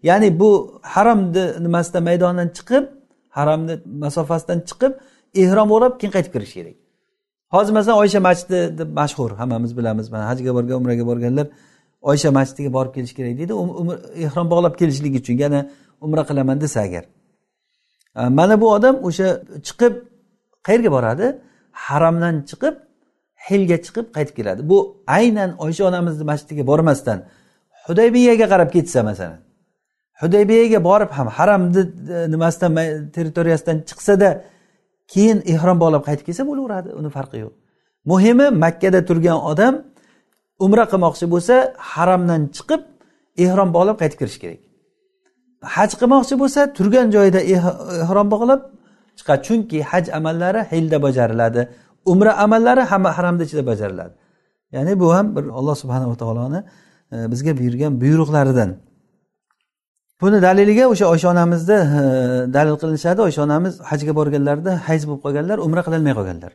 [0.08, 0.50] Ya'ni bu
[0.94, 2.84] haromni nimasida maydondan chiqib
[3.38, 3.74] haromni
[4.04, 4.92] masofasidan chiqib
[5.42, 6.76] ehrom o'rab keyin qaytib kirish kerak.
[7.54, 11.46] Hozir masalan oysha masjidi deb mashhur hammamiz bilamiz mana hajga borgan umraga borganlar
[12.10, 13.52] oysha masjidiga borib kelish kerak deydi.
[13.60, 13.88] Um, um,
[14.24, 15.60] ehrom bog'lab kelishlik uchun yana
[16.06, 17.04] umra qilaman desa agar.
[18.38, 19.28] Mana bu odam o'sha
[19.66, 19.92] chiqib
[20.66, 21.26] qayerga boradi?
[21.86, 22.74] Haramdan chiqib
[23.48, 24.60] hilga chiqib qaytib keladi.
[24.70, 24.78] Bu
[25.18, 27.18] aynan oysha onamizni masjidiga bormasdan
[27.86, 29.40] hudaybiyaga qarab ketsa masalan.
[30.22, 31.82] Hudaybiyaga borib ham haramni
[32.14, 32.72] e, nimasidan
[33.16, 34.30] territoriyasidan chiqsada
[35.12, 37.52] keyin ehrom bog'lab qaytib kelsa bo'laveradi uni farqi yo'q.
[38.10, 39.74] Muhimi makkada turgan odam
[40.64, 41.54] umra qilmoqchi bo'lsa
[41.92, 42.82] haramdan chiqib
[43.44, 44.60] ehrom bog'lab qaytib kirishi kerak.
[45.76, 47.64] Haj qilmoqchi bo'lsa turgan joyida eh,
[48.04, 48.60] ehrom bog'lab
[49.18, 49.40] chiqadi.
[49.46, 51.62] Chunki haj amallari hilda bajariladi.
[52.04, 54.14] Umra amallari hamma haramni ichida bajariladi.
[54.72, 56.60] Ya'ni bu ham bir alloh subhanava taoloni
[57.12, 58.70] e, bizga buyurgan buyruqlaridan.
[60.20, 62.02] Buni daliliga o'sha oysha onamizni e,
[62.56, 63.20] dalil qilinishadi.
[63.26, 66.52] Oysha onamiz hajga borganlarida hayz bo'lib qolganlar umra qilolmay qolganlar.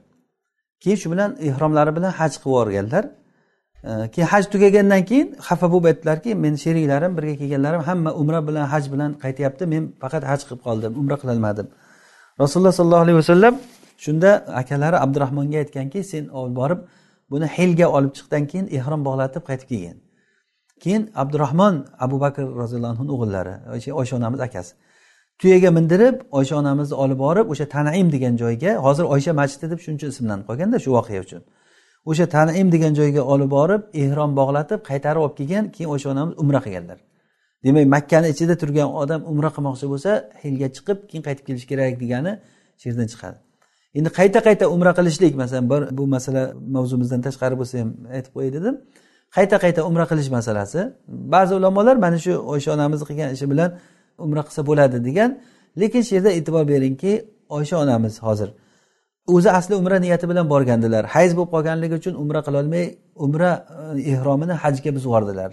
[0.84, 3.04] Keyin shu bilan ehromlari bilan haj qilib yuborganlar.
[3.89, 8.66] E, keyin haj tugagandan keyin xafa bo'lib aytdilarki meni sheriklarim birga kelganlarim hamma umra bilan
[8.74, 9.64] haj bilan qaytyapti.
[9.74, 11.68] Men faqat haj qilib qoldim umra qilolmadim.
[12.41, 13.54] Rasululloh sollallohu alayhi vasallam
[14.06, 14.30] shunda
[14.62, 16.80] akalari abdurahmonga aytganki sen olib borib
[17.32, 19.97] buni helga olib chiqdan keyin ehrom bog'latib qaytib kelgin.
[20.84, 21.76] Keyin abdurahmon
[22.06, 23.54] abu bakr roziyallohu anhu o'g'illari
[23.99, 24.74] oysha onamiz akasi
[25.39, 30.06] tuyaga mindirib oysha onamizni olib borib o'sha tanaim degan joyga hozir oysha masjidi deb shuncha
[30.14, 31.41] ismlanib qolganda shu voqea uchun.
[32.10, 36.60] O'sha tanaim degan joyga olib borib ehrom bog'latib qaytarib olib kelgan keyin o'sha onamiz umra
[36.66, 36.99] qilganlar.
[37.66, 40.12] Demak makkani ichida turgan odam umra qilmoqchi bo'lsa
[40.43, 42.32] hilga chiqib keyin qaytib kelish kerak degani
[42.80, 43.38] shu yerdan chiqadi.
[43.98, 46.44] Endi qayta qayta umra qilishlik masalan bir bu masala
[46.76, 48.76] mavzumizdan tashqari bo'lsa ham aytib qo'yay dedim.
[49.36, 50.80] Qayta qayta umra qilish masalasi.
[51.34, 53.70] Ba'zi ulamolar mana shu oysha onamizni qilgan ishi bilan
[54.26, 55.30] umra qilsa bo'ladi degan.
[55.82, 57.12] Lekin shu yerda e'tibor beringki
[57.58, 58.50] oysha onamiz hozir
[59.28, 61.04] o'zi asli umra niyati bilan borgandilar.
[61.16, 62.86] Hayz bo'lib qolganligi uchun umra qilolmay
[63.26, 63.52] umra
[63.98, 65.52] e, ehromini hajga buzib yubordilar.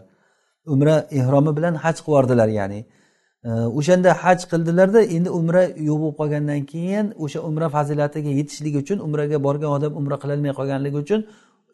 [0.75, 2.81] Umra ehromi bilan haj qilib yubordilar ya'ni
[3.49, 9.39] o'shanda haj qildilarda endi umra yo'q bo'lib qolgandan keyin o'sha umra fazilatiga yetishligi uchun umraga
[9.47, 11.21] borgan odam umra qilolmay qolganligi uchun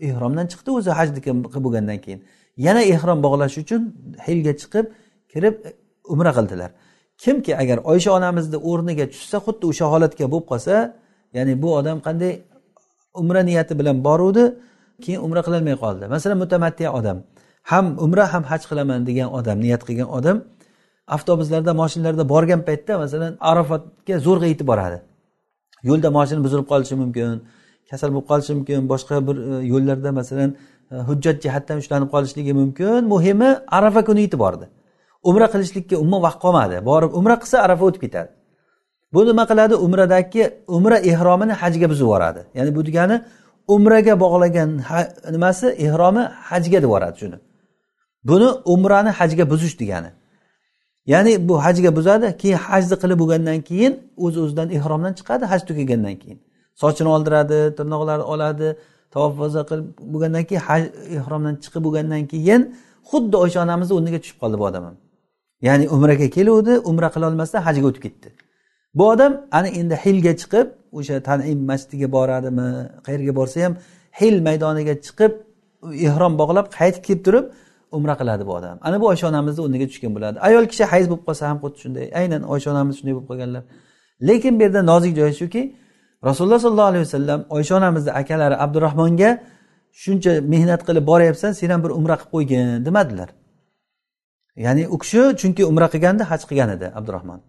[0.01, 1.31] ehromdan chiqdi o'zi hajniki
[1.65, 2.21] bo'lgandan keyin.
[2.67, 3.81] Yana ehrom bog'lash uchun
[4.27, 4.87] hilga chiqib
[5.33, 5.71] kirib e,
[6.13, 6.71] umra qildilar.
[7.23, 10.75] Kimki agar oysha onamizni o'rniga tushsa xuddi o'sha holatga bo'lib qolsa
[11.37, 12.33] ya'ni bu odam qanday
[13.21, 14.45] umra niyati bilan boruvdi
[15.05, 16.05] keyin umra qilolmay qoldi.
[16.15, 17.19] Masalan mutamaddiya odam
[17.71, 20.37] ham umra ham haj qilaman degan odam niyat qilgan odam
[21.15, 24.99] avtobuslarda moshinalarda borgan paytda masalan arafatga zo'rg'a yetib boradi.
[25.89, 27.29] Yo'lda moshina buzilib qolishi mumkin
[27.91, 30.51] kasal bo'lib qolishi mumkin boshqa bir e, yo'llarda masalan
[30.93, 33.01] e, hujjat jihatdan ushlanib qolishligi mumkin.
[33.13, 34.67] Muhimi arafa kuni yetib bordi.
[35.31, 36.77] Umra qilishlikka umuman vaqt qolmadi.
[36.91, 38.31] Borib umra qilsa arafa o'tib ketadi.
[39.15, 39.75] Bu nima qiladi?
[39.87, 40.43] Umradagi
[40.77, 42.41] umra ehromini hajga buzib yuboradi.
[42.59, 43.17] Ya'ni bu degani
[43.75, 44.71] umraga bog'lagan
[45.35, 45.67] nimasi?
[45.87, 47.37] Ehromi hajga deb yuboradi shuni.
[48.29, 50.11] Buni umrani hajga buzish degani.
[51.07, 53.93] Ya'ni bu hajga buzadi keyin hajni qilib bo'lgandan keyin
[54.25, 56.39] o'z uz o'zidan ehromdan chiqadi haj tugagandan keyin.
[56.83, 58.69] Sochini oldiradi tirnoqlarini oladi
[59.15, 59.33] tavof
[59.71, 60.83] qilib bo'lgandan keyin haj
[61.19, 62.61] ehromdan chiqib bo'lgandan keyin
[63.11, 64.97] xuddi oysha onamizni o'rniga tushib qoldi bu odam ham.
[65.69, 68.29] Ya'ni umraga keluvdi umra qilolmasdan hajga o'tib ketdi.
[68.99, 70.67] Bu odam ana endi hilga chiqib
[70.99, 72.69] o'sha tanim masjidiga boradimi
[73.07, 73.75] qayerga borsa ham
[74.21, 75.33] hil maydoniga chiqib
[76.09, 77.45] ehrom bog'lab qaytib kelib turib
[77.93, 78.79] umra qiladi bu odam.
[78.83, 80.37] Ana bu oysha onamizni o'rniga tushgan bo'ladi.
[80.49, 82.07] Ayol kishi hayz bo'lib qolsa ham xuddi shunday.
[82.21, 83.63] Aynan oysha onamiz shunday bo'lib qolganlar.
[84.29, 85.63] Lekin bu yerda nozik joyi shuki
[86.29, 89.31] rasululloh sollallohu alayhi vasallam oysha onamizni akalari abdurahmonga
[90.03, 93.29] shuncha mehnat qilib boryapsan sen ham bir umra qilib qo'ygin demadilar.
[94.65, 97.41] Ya'ni u kishi chunki umra qilganda haj qilgan edi abdurahmon.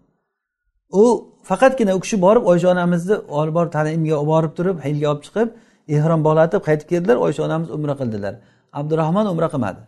[1.02, 1.04] U
[1.50, 5.50] faqatgina u kishi borib oysha onamizni olib borib tanimga olib borib turib hilga olib chiqib
[5.96, 8.34] ehrom bog'latib qaytib keldilar oysha onamiz umra qildilar.
[8.80, 9.80] Abdurahmon umra qilmadi.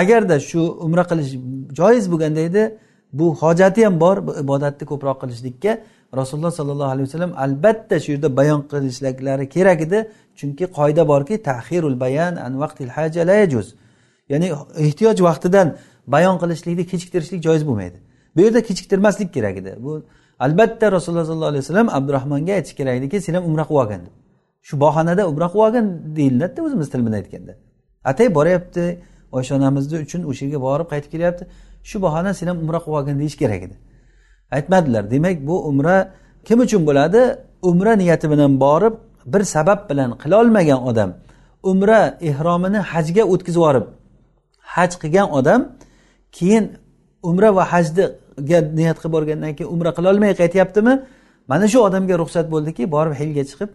[0.00, 1.30] Agarda shu umra qilish
[1.78, 2.62] joiz bo'lganda edi
[3.18, 5.72] bu hojati ham bor bu ibodatni ko'proq qilishlikka
[6.16, 9.98] rasululloh sollallohu alayhi vasallam albatta shu yerda bayon qilishliklari kerak edi.
[10.38, 13.66] Chunki qoida borki tahirul bayan an vaqtil haja la yajuz.
[14.28, 14.48] Ya'ni
[14.84, 15.68] ehtiyoj vaqtidan
[16.06, 17.98] bayon qilishlikni kechiktirishlik joiz bo'lmaydi.
[18.36, 19.72] Bu yerda kechiktirmaslik kerak edi.
[19.84, 19.92] Bu
[20.46, 24.00] albatta rasululloh sollallohu alayhi vasallam abdurahmonga aytish kerak ediki sen ham umra qilib olgin.
[24.06, 24.14] Deb
[24.68, 25.86] shu bahonada umra qilib olgin
[26.16, 27.52] deyiladida o'zimiz til bilan aytganda.
[28.10, 28.84] Atay boryapti
[29.36, 31.44] oysha onamizni uchun o'sha yerga borib qaytib kelyapti.
[31.88, 33.76] Shu bahona sen ham umra qilib olgin deyish kerak edi.
[34.56, 35.96] Aytmadilar demak bu umra
[36.46, 37.20] kim uchun bo'ladi?
[37.70, 38.94] Umra niyati bilan borib
[39.32, 41.10] bir sabab bilan qilolmagan odam
[41.70, 43.86] umra ehromini hajga o'tkazib yuborib
[44.74, 45.60] haj qilgan odam
[46.36, 46.64] keyin
[47.28, 48.04] umra va hajga
[48.78, 50.94] niyat qilib borgandan keyin umra qilolmay qaytyaptimi?
[51.50, 53.70] Mana shu odamga ruxsat bo'ldiki borib hilga chiqib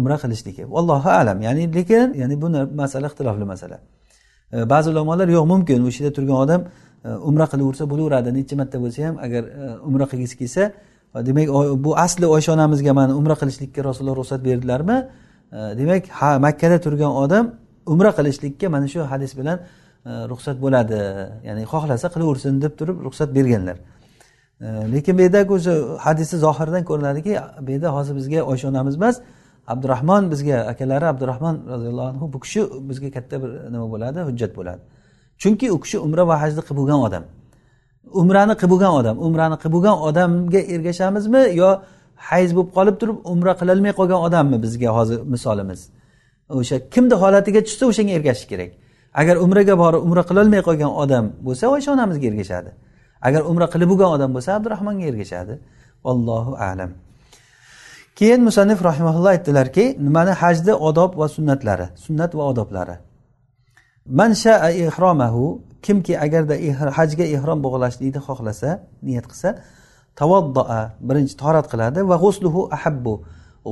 [0.00, 1.38] umra qilishligi allohu alam.
[1.46, 2.48] Ya'ni lekin ya'ni bu
[2.80, 3.78] masala ixtilofli masala.
[4.52, 6.60] E, ba'zi ulamolar yo'q mumkin o'sha yerda turgan odam
[7.04, 10.62] e, umra qilaversa bo'laveradi necha marta bo'lsa ham agar e, umra qilgisi kelsa
[11.28, 11.48] demak
[11.84, 14.98] bu asli oysha onamizga mana umra qilishlikka rasululloh ruxsat berdilarmi?
[15.80, 17.44] Demak ha makkada turgan odam
[17.92, 19.58] umra qilishlikka mana shu hadis bilan
[20.32, 20.98] ruxsat bo'ladi
[21.48, 23.76] ya'ni xohlasa qilaversin deb turib ruxsat berganlar.
[24.94, 25.72] Lekin bu yerdagi o'sha
[26.06, 27.32] hadisni zohiridan ko'rinadiki
[27.66, 29.16] bu yerda hozir bizga oysha onamiz emas
[29.72, 34.82] abdurahmon bizga akalari abdurahmon roziyallohu anhu bu kishi bizga katta bir nima bo'ladi hujjat bo'ladi.
[35.42, 37.24] Chunki u kishi umra va hajni qilib bo'lgan odam.
[38.20, 39.16] Umrani qilib bo'lgan odam.
[39.26, 41.70] Umrani qilib bo'lgan odamga ergashamizmi yo
[42.30, 45.80] hayz bo'lib qolib turib umra qilolmay qolgan odammi bizga hozir misolimiz?
[46.58, 48.70] O'sha kimni holatiga tushsa o'shanga ergashish kerak.
[49.20, 52.70] Agar umraga borib umra qilolmay qolgan odam bo'lsa oysha onamizga ergashadi.
[53.26, 55.54] Agar umra qilib bo'lgan odam bo'lsa abdurahmonga ergashadi.
[56.10, 56.90] Allohu alam.
[58.18, 60.32] Keyin musannif rahimaulloh aytdilarki nimani?
[60.42, 61.86] Hajni odob va sunnatlari.
[62.04, 62.96] Sunnat va odoblari.
[64.18, 65.44] Man shaa ihromahu
[65.82, 66.54] kimki agarda
[66.98, 68.70] hajga ihrom bog'lashlikni xohlasa
[69.06, 69.48] niyat qilsa
[70.20, 73.14] tavaddoa birinchi torat qiladi va g'usluhu ahabbu.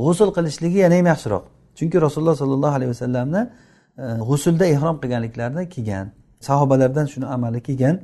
[0.04, 1.44] G'usul qilishligi yana ham yaxshiroq.
[1.78, 3.42] Chunki rasululloh sollallohu alayhi vasallamni
[4.02, 6.06] e, g'usulda ihrom qilganliklarini kelgan
[6.48, 7.96] sahobalardan shuni amali kelgan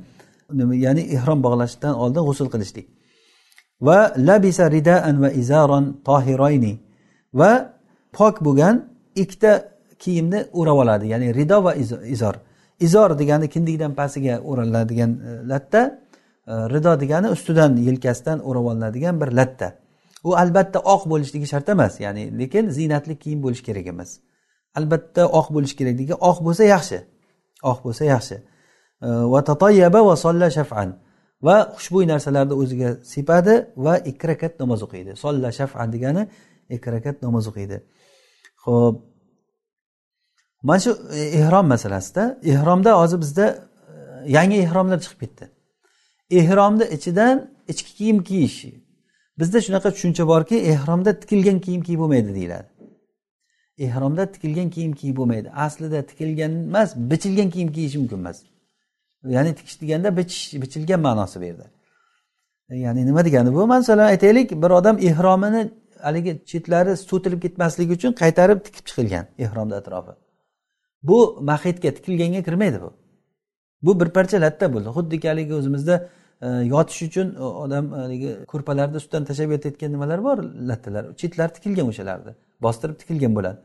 [0.85, 2.87] ya'ni ihrom bog'lashdan oldin g'usul qilishlik.
[3.81, 6.73] Va labisa ridaan va izaron tohiroyni
[7.33, 7.51] va
[8.11, 8.75] pok bo'lgan
[9.15, 11.73] ikkita kiyimni o'rab oladi ya'ni rido va
[12.15, 12.35] izor.
[12.79, 15.81] Izor degani kindikdan pastiga o'raladigan e, latta
[16.47, 19.69] e, rido degani ustidan yelkasidan o'rab olinadigan bir latta.
[20.23, 24.09] U albatta oq bo'lishligi shart emas ya'ni lekin ziynatli kiyim bo'lishi kerak emas.
[24.79, 26.99] Albatta oq bo'lishi kerak degan oq bo'lsa yaxshi
[27.71, 28.35] oq bo'lsa yaxshi.
[29.05, 30.89] E, va tatoyyaba va solla shafan.
[31.47, 35.11] Va xushbo'y narsalarni o'ziga sepadi va ikki rakat namoz o'qiydi.
[35.23, 36.23] Solla shafan degani
[36.75, 37.77] ikki rakat namoz o'qiydi.
[38.65, 38.95] Ho'p
[40.67, 40.91] mana shu
[41.39, 42.23] ehrom masalasida
[42.53, 45.45] ehromda hozir bizda e, yangi ehromlar chiqib ketdi.
[46.39, 47.35] Ehromni ichidan
[47.71, 48.59] ichki kiyim kiyish.
[49.39, 52.67] Bizda shunaqa tushuncha borki ehromda tikilgan kiyim kiyib bo'lmaydi deyiladi.
[53.85, 55.47] Ehromda tikilgan kiyim kiyib bo'lmaydi.
[55.65, 58.37] Aslida tikilgan emas bichilgan kiyim kiyish mumkin emas.
[59.23, 61.65] Ya'ni tikish deganda bichish bichilgan ma'nosi bu yerda
[62.69, 65.71] ya'ni nima degani bu masalan aytaylik bir odam ehromini
[66.03, 70.13] haligi chetlari so'tilib ketmasligi uchun qaytarib tikib chiqilgan ehromni atrofi.
[71.03, 71.19] Bu
[71.49, 72.93] mahitga tikilganga kirmaydi bu.
[73.85, 74.89] Bu bir parcha latta bo'ldi.
[74.97, 75.95] Xuddiki haligi o'zimizda
[76.41, 77.27] e, yotish uchun
[77.65, 80.37] odam haligi ko'rpalarni ustidan tashlab yotayotgan nimalar bor?
[80.69, 82.33] Lattalar chetlari tikilgan o'shalarni
[82.65, 83.57] bostirib tikilgan bo'ladi.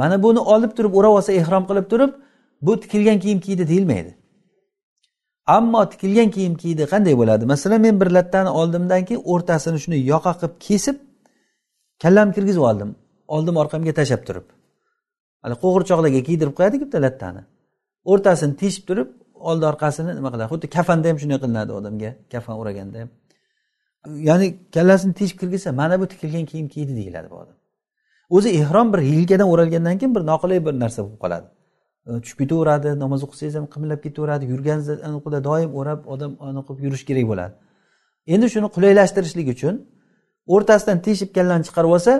[0.00, 2.12] Mana buni olib turib o'rab olsa ehrom qilib turib
[2.66, 4.12] bu tikilgan kiyim kiydi deyilmaydi.
[5.46, 7.44] Ammo tikilgan kiyim kiydi qanday bo'ladi?
[7.46, 10.96] Masalan men bir lattani oldimdan keyin o'rtasini shuni yoqa qilib kesib
[12.02, 12.90] kallamni kirgizib oldim.
[13.34, 14.46] Oldim orqamga tashlab turib.
[15.42, 17.42] Hali qo'g'irchoqlarga kiydirib qo'yadiku bitta lattani.
[18.12, 19.08] O'rtasini teshib turib
[19.50, 20.48] oldi orqasini nima qiladi?
[20.52, 23.10] Xuddi kafanda ham shunday qilinadi odamga kafan o'raganda ham.
[24.28, 27.56] Ya'ni kallasini teshib kirgizsa mana bu tikilgan kiyim kiydi deyiladi bu odam.
[28.36, 31.46] O'zi ehrom bir yelkadan o'ralgandan keyin bir noqulay bir narsa bo'lib qoladi.
[32.06, 36.32] Э, tushib ketaveradi namoz o'qisangiz ham qimillab ketaveradi yurganingizda doim o'rab odam
[36.66, 37.52] qilib yurish kerak bo'ladi.
[38.34, 39.74] Endi shuni qulaylashtirishlik uchun
[40.54, 42.12] o'rtasidan teshib kallani chiqarib olsa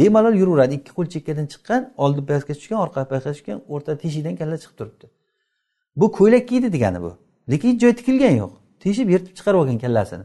[0.00, 0.74] bemalol yuraveradi.
[0.78, 5.06] Ikki qo'l chekkadan chiqqan oldi pastga tushgan orqa pastga tushgan o'rta teshikdan kalla chiqib turibdi.
[6.00, 7.10] Bu ko'ylak kiydi degani bu.
[7.50, 8.52] Lekin hech joyi tikilgan yo'q.
[8.84, 10.24] Teshib yirtib chiqarib olgan kallasini.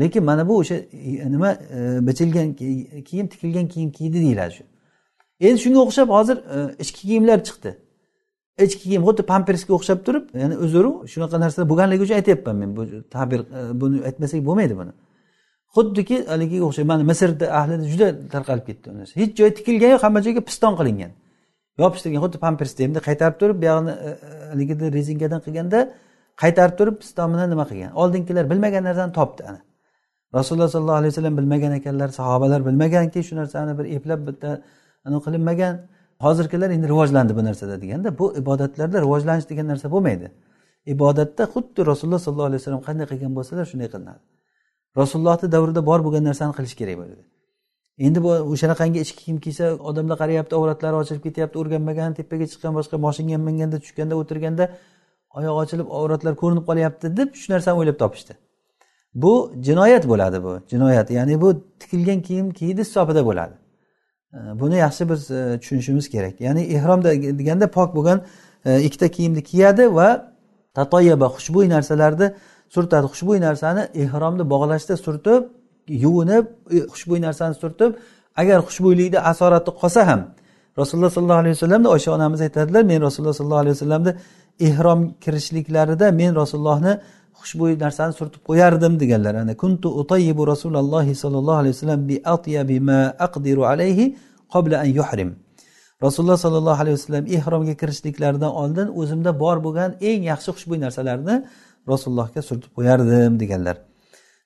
[0.00, 1.78] Lekin mana bu o'sha e, nima e,
[2.08, 2.48] bichilgan
[3.08, 4.64] kiyim tikilgan kiyim kiydi deyiladi shu.
[5.46, 7.72] Endi shunga o'xshab hozir e, ichki kiyimlar chiqdi.
[8.66, 12.82] Ichki kiyim xuddi pampersga o'xshab turib ya'ni uzru shunaqa narsa bo'lganligi uchun aytyapman men bu
[13.14, 14.92] tabir e, buni aytmasak bo'lmaydi buni.
[15.76, 19.12] Xuddiki haligiga o'xshaydi mana misrda ahlida juda tarqalib ketdi u narsa.
[19.20, 21.12] Hech joyi tikilgan yo'q hamma joyga piston qilingan.
[21.82, 25.78] Yopishtirgan xuddi pampersda endi qaytarib turib buyog'ini e, e, haligida rezinkadan qilganda
[26.42, 27.90] qaytarib turib piston bilan nima qilgan?
[28.02, 29.60] Oldingilar bilmagan narsani topdi ana.
[30.38, 34.50] Rasululloh sollallohu alayhi vasallam bilmagan ekanlar sahobalar bilmaganki shu narsani bir eplab bitta
[35.26, 35.74] qilinmagan.
[36.24, 40.26] Hozirgilar endi rivojlandi bu narsada deganda bu ibodatlarda rivojlanish degan narsa bo'lmaydi.
[40.94, 44.20] Ibodatda xuddi rasululloh sollallohu alayhi vasallam qanday qilgan bo'lsalar shunday qilinadi.
[45.00, 47.22] Rasulullohni davrida bor bo'lgan narsani qilish kerak bo'ladi.
[48.06, 52.96] Endi bu o'shanaqangi ichki kiyim kiysa odamlar qarayapti avratlari ochilib ketyapti o'rganmagan tepaga chiqqan boshqa
[53.06, 54.64] moshinga minganda tushganda o'tirganda
[55.38, 58.32] oyoq ochilib avratlar ko'rinib qolyapti deb shu narsani o'ylab topishdi.
[59.22, 59.32] Bu
[59.66, 61.48] jinoyat bo'ladi bu jinoyat ya'ni bu
[61.80, 63.54] tikilgan kiyim kiydi hisobida bo'ladi.
[64.32, 66.40] Buni yaxshi biz e, tushunishimiz kerak.
[66.40, 68.22] Ya'ni ehrom deganda pok bo'lgan
[68.64, 70.32] e, ikkita kiyimni kiyadi va
[70.74, 72.32] tatoyaba xushbo'y narsalarni
[72.74, 73.06] surtadi.
[73.12, 75.42] Xushbo'y narsani ehromni bog'lashda surtib
[75.88, 77.92] yuvinib e, xushbo'y narsani surtib
[78.36, 80.20] agar xushbo'ylikni asorati qolsa ham
[80.80, 84.12] rasululloh sollallohu alayhi vasallamni oysha onamiz aytadilar men rasululloh sollallohu alayhi vasallamni
[84.68, 86.92] ehrom kirishliklarida men rasulullohni
[87.40, 89.34] xushbo'y narsani surtib qo'yardim deganlar.
[89.42, 94.16] Ana kuntu utayyibu rasulullohi sollallohu alayhi vasallam bi atyabi ma aqdiru alayhi
[94.52, 95.30] qabla an yuhrim.
[96.02, 101.36] Rasululloh sollallohu alayhi vasallam ehromga kirishliklaridan oldin o'zimda bor bo'lgan eng yaxshi xushbo'y narsalarni
[101.92, 103.76] rasulullohga surtib qo'yardim deganlar.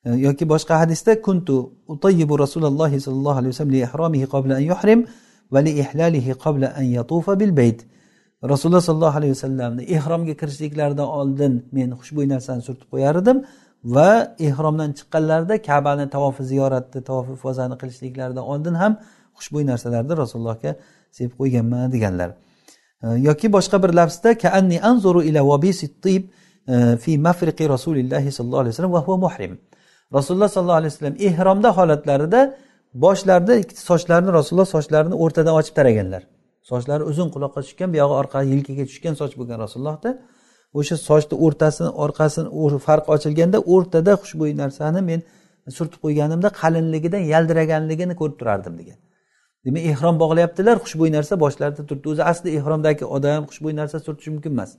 [0.06, 1.54] E, yoki boshqa hadisda kuntu
[1.94, 5.00] utayyibu rasulullohi sollallohu alayhi vasallam li ihromihi qabla an yuhrim
[5.52, 7.78] va li ihlalihi qabla an yatufa bil bayt.
[8.42, 13.38] Rasululloh sollallohu alayhi vasallamni ehromga kirishliklaridan oldin men xushbo'y narsani surtib qo'yar edim
[13.84, 14.10] va
[14.48, 18.92] ehromdan chiqqanlarida kabani tavofi ziyoratni tavofi fozani qilishliklaridan oldin ham
[19.38, 20.70] xushbo'y narsalarni rasulullohga
[21.16, 22.30] sepib qo'yganman deganlar.
[23.28, 25.40] Yoki boshqa bir lafzda kaanni anzuru ila
[26.04, 26.22] tib
[27.04, 29.52] fi mafriqi rasulillahi sollallohu alayhi vasallam va huwa muhrim.
[30.16, 32.40] Rasululloh sollallohu alayhi vasallam ehromda holatlarida
[33.04, 33.54] boshlarida
[33.90, 36.22] sochlarini rasululloh sochlarini o'rtadan ochib taraganlar.
[36.70, 40.10] Sochlari uzun quloqqa tushgan buyog'i orqa yelkaga tushgan soch bo'lgan rasulullohda
[40.78, 42.48] o'sha sochni o'rtasini orqasini
[42.86, 45.20] farq ochilganda o'rtada xushbo'y narsani men
[45.76, 48.98] surtib qo'yganimda qalinligidan yaldiraganligini ko'rib turardim degan.
[49.64, 52.06] Demak ehrom bog'layaptilar xushbo'y narsa boshlarida turibdi.
[52.12, 54.70] O'zi asli ehromdagi odam xushbo'y narsa surtishi mumkin emas.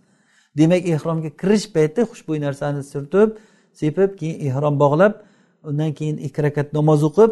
[0.59, 3.29] Demak ehromga kirish payti xushbo'y narsani surtib
[3.81, 5.13] sepib keyin ehrom bog'lab
[5.69, 7.31] undan keyin ikki rakat namoz o'qib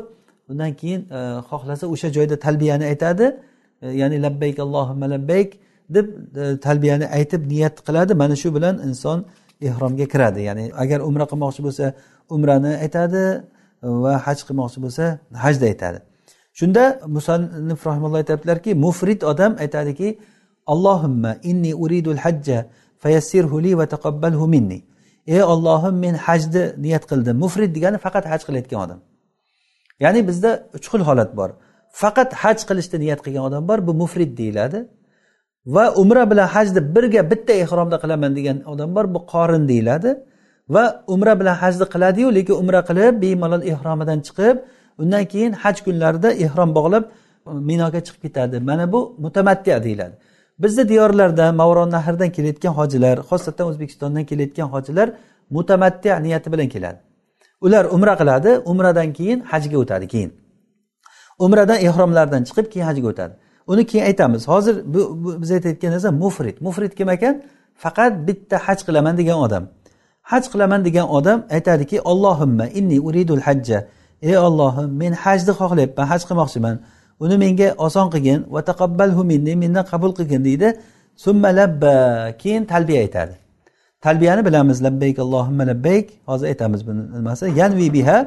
[0.51, 3.25] undan keyin e, xohlasa o'sha joyda talbiyani aytadi.
[3.83, 5.49] E, ya'ni labbayk allohimma labbayk
[5.95, 6.07] deb
[6.41, 8.13] e, talbiyani aytib niyat qiladi.
[8.21, 9.19] Mana shu bilan inson
[9.67, 10.39] ehromga kiradi.
[10.49, 11.85] Ya'ni agar umra qilmoqchi bo'lsa
[12.35, 13.23] umrani aytadi
[14.03, 15.05] va haj qilmoqchi bo'lsa
[15.43, 15.99] hajda aytadi.
[16.59, 16.83] Shunda
[17.15, 20.07] musannif rahimulloh aytyaptilarki mufrid odam aytadiki
[20.73, 22.59] allohimma inni uridul hajja
[23.03, 24.79] fayassirhu li va taqabbalhu minni.
[25.27, 27.35] Ey ollohim men hajni niyat qildim.
[27.43, 28.99] Mufrid degani faqat haj qilayotgan odam.
[30.03, 31.49] Ya'ni bizda uch xil holat bor.
[32.01, 34.79] Faqat haj qilishni niyat qilgan odam bor bu mufrid deyiladi.
[35.75, 40.11] Va umra bilan hajni birga bitta ehromda qilaman degan odam bor bu qorin deyiladi.
[40.75, 40.83] Va
[41.13, 44.55] umra bilan hajni qiladiyu lekin umra qilib bemalol ehromidan chiqib
[45.01, 47.03] undan keyin haj kunlarida ehrom bog'lab
[47.69, 48.55] minoga chiqib ketadi.
[48.69, 50.15] Mana bu mutamattiya deyiladi.
[50.63, 55.07] Bizni diyorlarda mavron nahrdan kelayotgan hojilar xosatan o'zbekistondan kelayotgan hojilar
[55.57, 56.99] mutamattiya niyati bilan keladi.
[57.65, 60.31] Ular umra qiladi umradan keyin hajga o'tadi keyin.
[61.45, 63.33] Umradan ehromlardan chiqib keyin hajga o'tadi.
[63.71, 67.35] Uni keyin aytamiz hozir bu, bu biz aytayotgan narsa mufrid mufrid kim ekan?
[67.83, 69.63] Faqat bitta haj qilaman degan odam.
[70.31, 73.79] Haj qilaman degan odam aytadiki ollohimma inni uridul hajja.
[74.21, 76.75] Ey ollohim men hajni xohlayapman haj qilmoqchiman.
[77.23, 80.67] Uni menga oson qilgin va taqabbalhu minni mendan qabul qilgin deydi.
[81.23, 81.93] Summa labba
[82.41, 83.33] keyin talbiya aytadi.
[84.05, 86.05] Talbiyani bilamiz labbayk allohimma labbayk.
[86.29, 87.45] Hozir aytamiz buni nimasi.
[87.59, 88.17] Yanvi biha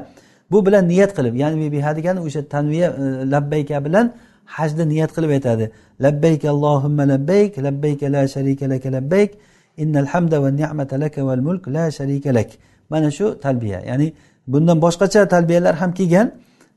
[0.50, 4.12] bu bilan niyat qilib ya'ni biha degani o'sha tanviya e, labbayka bilan
[4.44, 5.70] hajni niyat qilib aytadi.
[6.00, 9.30] Labbayk allohimma labbayk labbayka la sharika laka labbayk
[9.76, 12.50] innal hamda va ni'mata laka val mulk la sharika lak.
[12.90, 13.80] Mana shu talbiya.
[13.90, 14.12] Ya'ni
[14.46, 16.26] bundan boshqacha talbiyalar ham kelgan.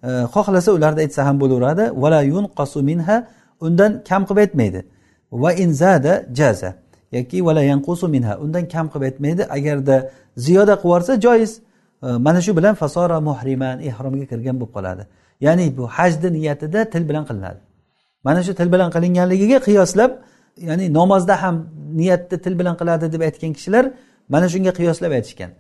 [0.04, 1.86] E, xohlasa ularni aytsa ham bo'laveradi.
[2.02, 3.18] Vala yunqasu minha
[3.66, 4.82] undan kam qilib aytmaydi.
[5.32, 6.74] Va inzada jaza.
[7.12, 9.44] Yoki vala yanqusu minha undan kam qilib aytmaydi.
[9.58, 9.96] Agarda
[10.38, 11.52] ziyoda qilib yuborsa joiz.
[12.02, 15.04] Mana shu bilan fasora muhriman ehromga kirgan bo'lib qoladi.
[15.46, 17.60] Ya'ni bu hajni niyatida til bilan qilinadi.
[18.24, 20.12] Mana shu til bilan qilinganligiga qiyoslab
[20.68, 21.56] ya'ni namozda ham
[22.00, 23.86] niyatni til bilan qiladi deb aytgan kishilar
[24.34, 25.52] mana shunga qiyoslab aytishgan.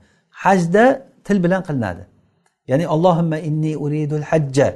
[0.43, 0.85] Hajda
[1.27, 2.03] til bilan qilinadi.
[2.69, 4.67] Ya'ni allohimma inni uridul hajja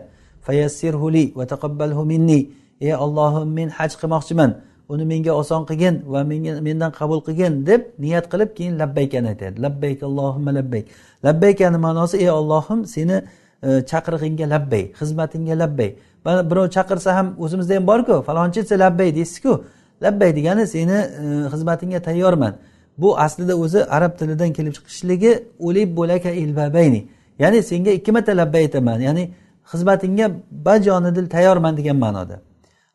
[0.45, 2.41] fayassirhu li va taqabbalhu minni.
[2.85, 4.51] Ey ollohim men haj qilmoqchiman.
[4.89, 9.61] Uni menga oson qilgin va menga mendan qabul qilgin deb niyat qilib keyin labbaykani aytadi.
[9.61, 10.85] Labbayk allohimma labbayk.
[11.25, 13.17] Labbaykani ma'nosi ey ollohim seni
[13.63, 15.89] e, chaqirig'ingga labbay xizmatingga labbay.
[16.25, 19.63] Mana birov chaqirsa ham o'zimizda ham borku falonchi desa labbay deysizku.
[20.03, 22.53] Labbay degani seni e, xizmatingga tayyorman.
[22.97, 27.07] Bu aslida o'zi arab tilidan kelib chiqishligi ulib bo'laka ilbabayni.
[27.39, 28.99] Ya'ni senga ikki marta labbay aytaman.
[29.07, 29.23] Ya'ni
[29.71, 30.31] xizmatingga
[30.67, 32.37] bajonidil tayyorman degan ma'noda.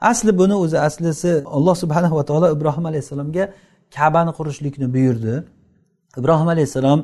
[0.00, 3.44] Asli buni o'zi aslisi alloh subhanahu va taolo ibrohim alayhissalomga
[3.96, 5.44] kabani qurishlikni buyurdi.
[6.20, 7.00] Ibrohim alayhissalom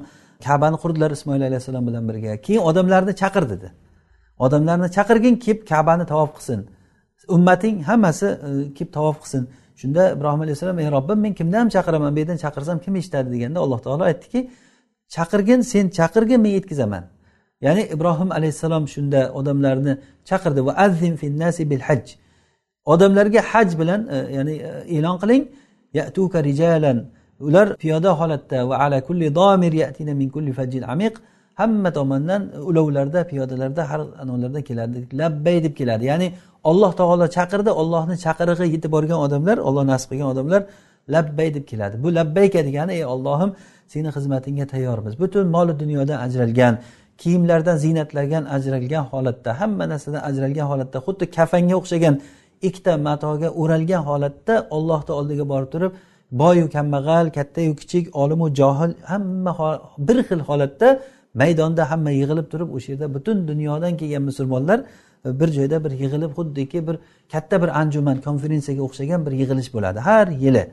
[0.47, 2.40] kabani qurdilar ismoil alayhissalom bilan birga.
[2.47, 3.68] Keyin odamlarni chaqir dedi.
[4.38, 6.61] Odamlarni chaqirgin kelib kabani tavof qilsin.
[7.28, 9.42] Ummating hammasi e, kelib tavof qilsin.
[9.80, 12.11] Shunda ibrohim alayhissalom ey robbim men kimni ham chaqiraman?
[12.14, 13.28] Bu yerdan chaqirsam kim eshitadi?
[13.34, 14.40] deganda alloh taolo aytdiki
[15.14, 17.05] chaqirgin sen chaqirgin men yetkazaman.
[17.66, 19.92] Ya'ni ibrohim alayhissalom shunda odamlarni
[20.28, 20.61] chaqirdi.
[20.66, 22.05] Va azzin finnasi bil haj
[22.93, 25.43] odamlarga haj bilan e, ya'ni e, e'lon qiling.
[25.99, 26.99] Yatuka rijalan.
[27.47, 31.14] Ular piyoda holatda va ala kulli domir yatina min kulli fajjin amiq.
[31.61, 36.05] Hamma tomondan ulovlarda piyodalarda har anavlarda keladi labbay deb keladi.
[36.12, 36.28] Ya'ni
[36.70, 37.70] olloh taolo chaqirdi.
[37.82, 40.62] Ollohni chaqirig'i yetib borgan odamlar olloh nasib qilgan odamlar
[41.14, 42.03] labbay deb keladi.
[42.05, 43.51] Bu labbayka degani ey ollohim
[43.93, 45.14] seni xizmatingga tayyormiz.
[45.22, 46.74] Butun moli dunyodan ajralgan
[47.18, 52.14] kiyimlardan ziynatlardan ajralgan holatda hamma narsadan ajralgan holatda xuddi kafanga o'xshagan
[52.62, 55.92] ikkita matoga o'ralgan holatda ollohni oldiga borib turib
[56.32, 61.00] boyu kambag'al kattayu kichik olimu johil hamma bir xil holatda
[61.34, 64.78] maydonda hamma yig'ilib turib o'sha yerda butun dunyodan kelgan musulmonlar
[65.26, 66.96] e, bir joyda bir yig'ilib xuddiki bir
[67.32, 70.64] katta bir anjuman konferensiyaga o'xshagan bir yig'ilish bo'ladi har yili.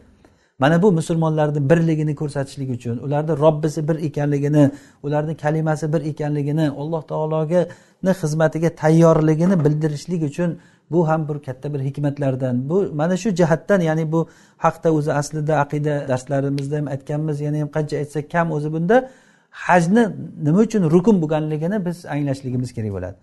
[0.62, 4.72] Mana bu musulmonlarni birligini ko'rsatishlik uchun ularni robbisi bir ekanligini
[5.04, 10.60] ularni kalimasi bir ekanligini alloh taologani xizmatiga tayyorligini bildirishlik uchun
[10.92, 12.70] bu ham bir katta bir hikmatlardan.
[12.70, 14.28] Bu mana shu jihatdan ya'ni bu
[14.58, 17.42] haqda o'zi aslida aqida darslarimizda ham aytganmiz.
[17.42, 19.10] Yana ham qancha aytsak kam o'zi bunda
[19.52, 20.04] hajni
[20.46, 23.16] nima uchun rukun bo'lganligini biz anglashligimiz kerak bo'ladi.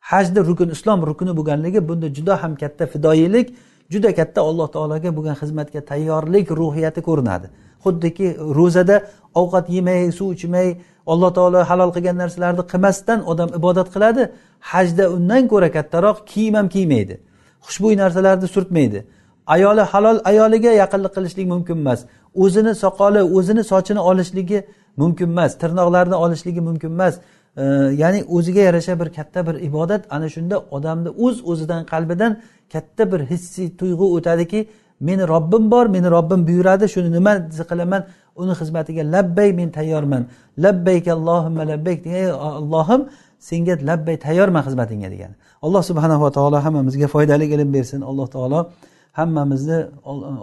[0.00, 3.46] Hajni rukun islom rukuni bo'lganligi bunda juda ham katta fidoyilik
[3.92, 7.46] juda katta alloh taologa bo'lgan xizmatga tayyorlik ruhiyati ko'rinadi.
[7.84, 8.26] Xuddiki
[8.58, 8.96] ro'zada
[9.40, 10.68] ovqat yemay suv ichmay
[11.12, 14.22] alloh taolo halol qilgan narsalarni qilmasdan odam ibodat qiladi.
[14.70, 17.14] Hajda undan ko'ra kattaroq kiyim ham kiymaydi.
[17.66, 19.00] Xushbo'y narsalarni surtmaydi.
[19.54, 22.00] Ayoli halol ayoliga yaqinlik qilishlik mumkin emas.
[22.42, 24.58] O'zini soqoli o'zini sochini olishligi
[25.00, 25.52] mumkin emas.
[25.62, 27.14] Tirnoqlarini olishligi mumkin emas.
[28.02, 32.32] Ya'ni o'ziga yarasha bir katta bir ibodat ana shunda odamni o'z o'zidan qalbidan
[32.72, 34.60] katta bir hissiy tuyg'u o'tadiki
[35.08, 37.32] meni robbim bor meni robbim buyuradi shuni nima
[37.70, 38.02] qilaman
[38.40, 40.22] uni xizmatiga labbay men tayyorman.
[40.64, 42.26] Labbayk allohimma labbayk ey
[42.60, 43.00] allohim
[43.48, 45.32] senga labbay tayyorman xizmatingga degan
[45.66, 48.00] alloh subhanava taolo hammamizga foydali ilm bersin.
[48.10, 48.60] Alloh taolo
[49.18, 49.78] hammamizni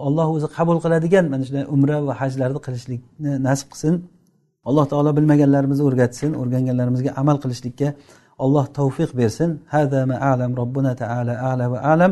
[0.08, 3.94] olloh o'zi qabul qiladigan mana shunday umra va hajlarni qilishlikni nasib qilsin.
[4.70, 7.88] Alloh taolo bilmaganlarimizni o'rgatsin o'rganganlarimizga amal qilishlikka
[8.44, 9.50] alloh tavfiq bersin.
[9.74, 12.12] Hada ma alam robbuna taala ala va alam.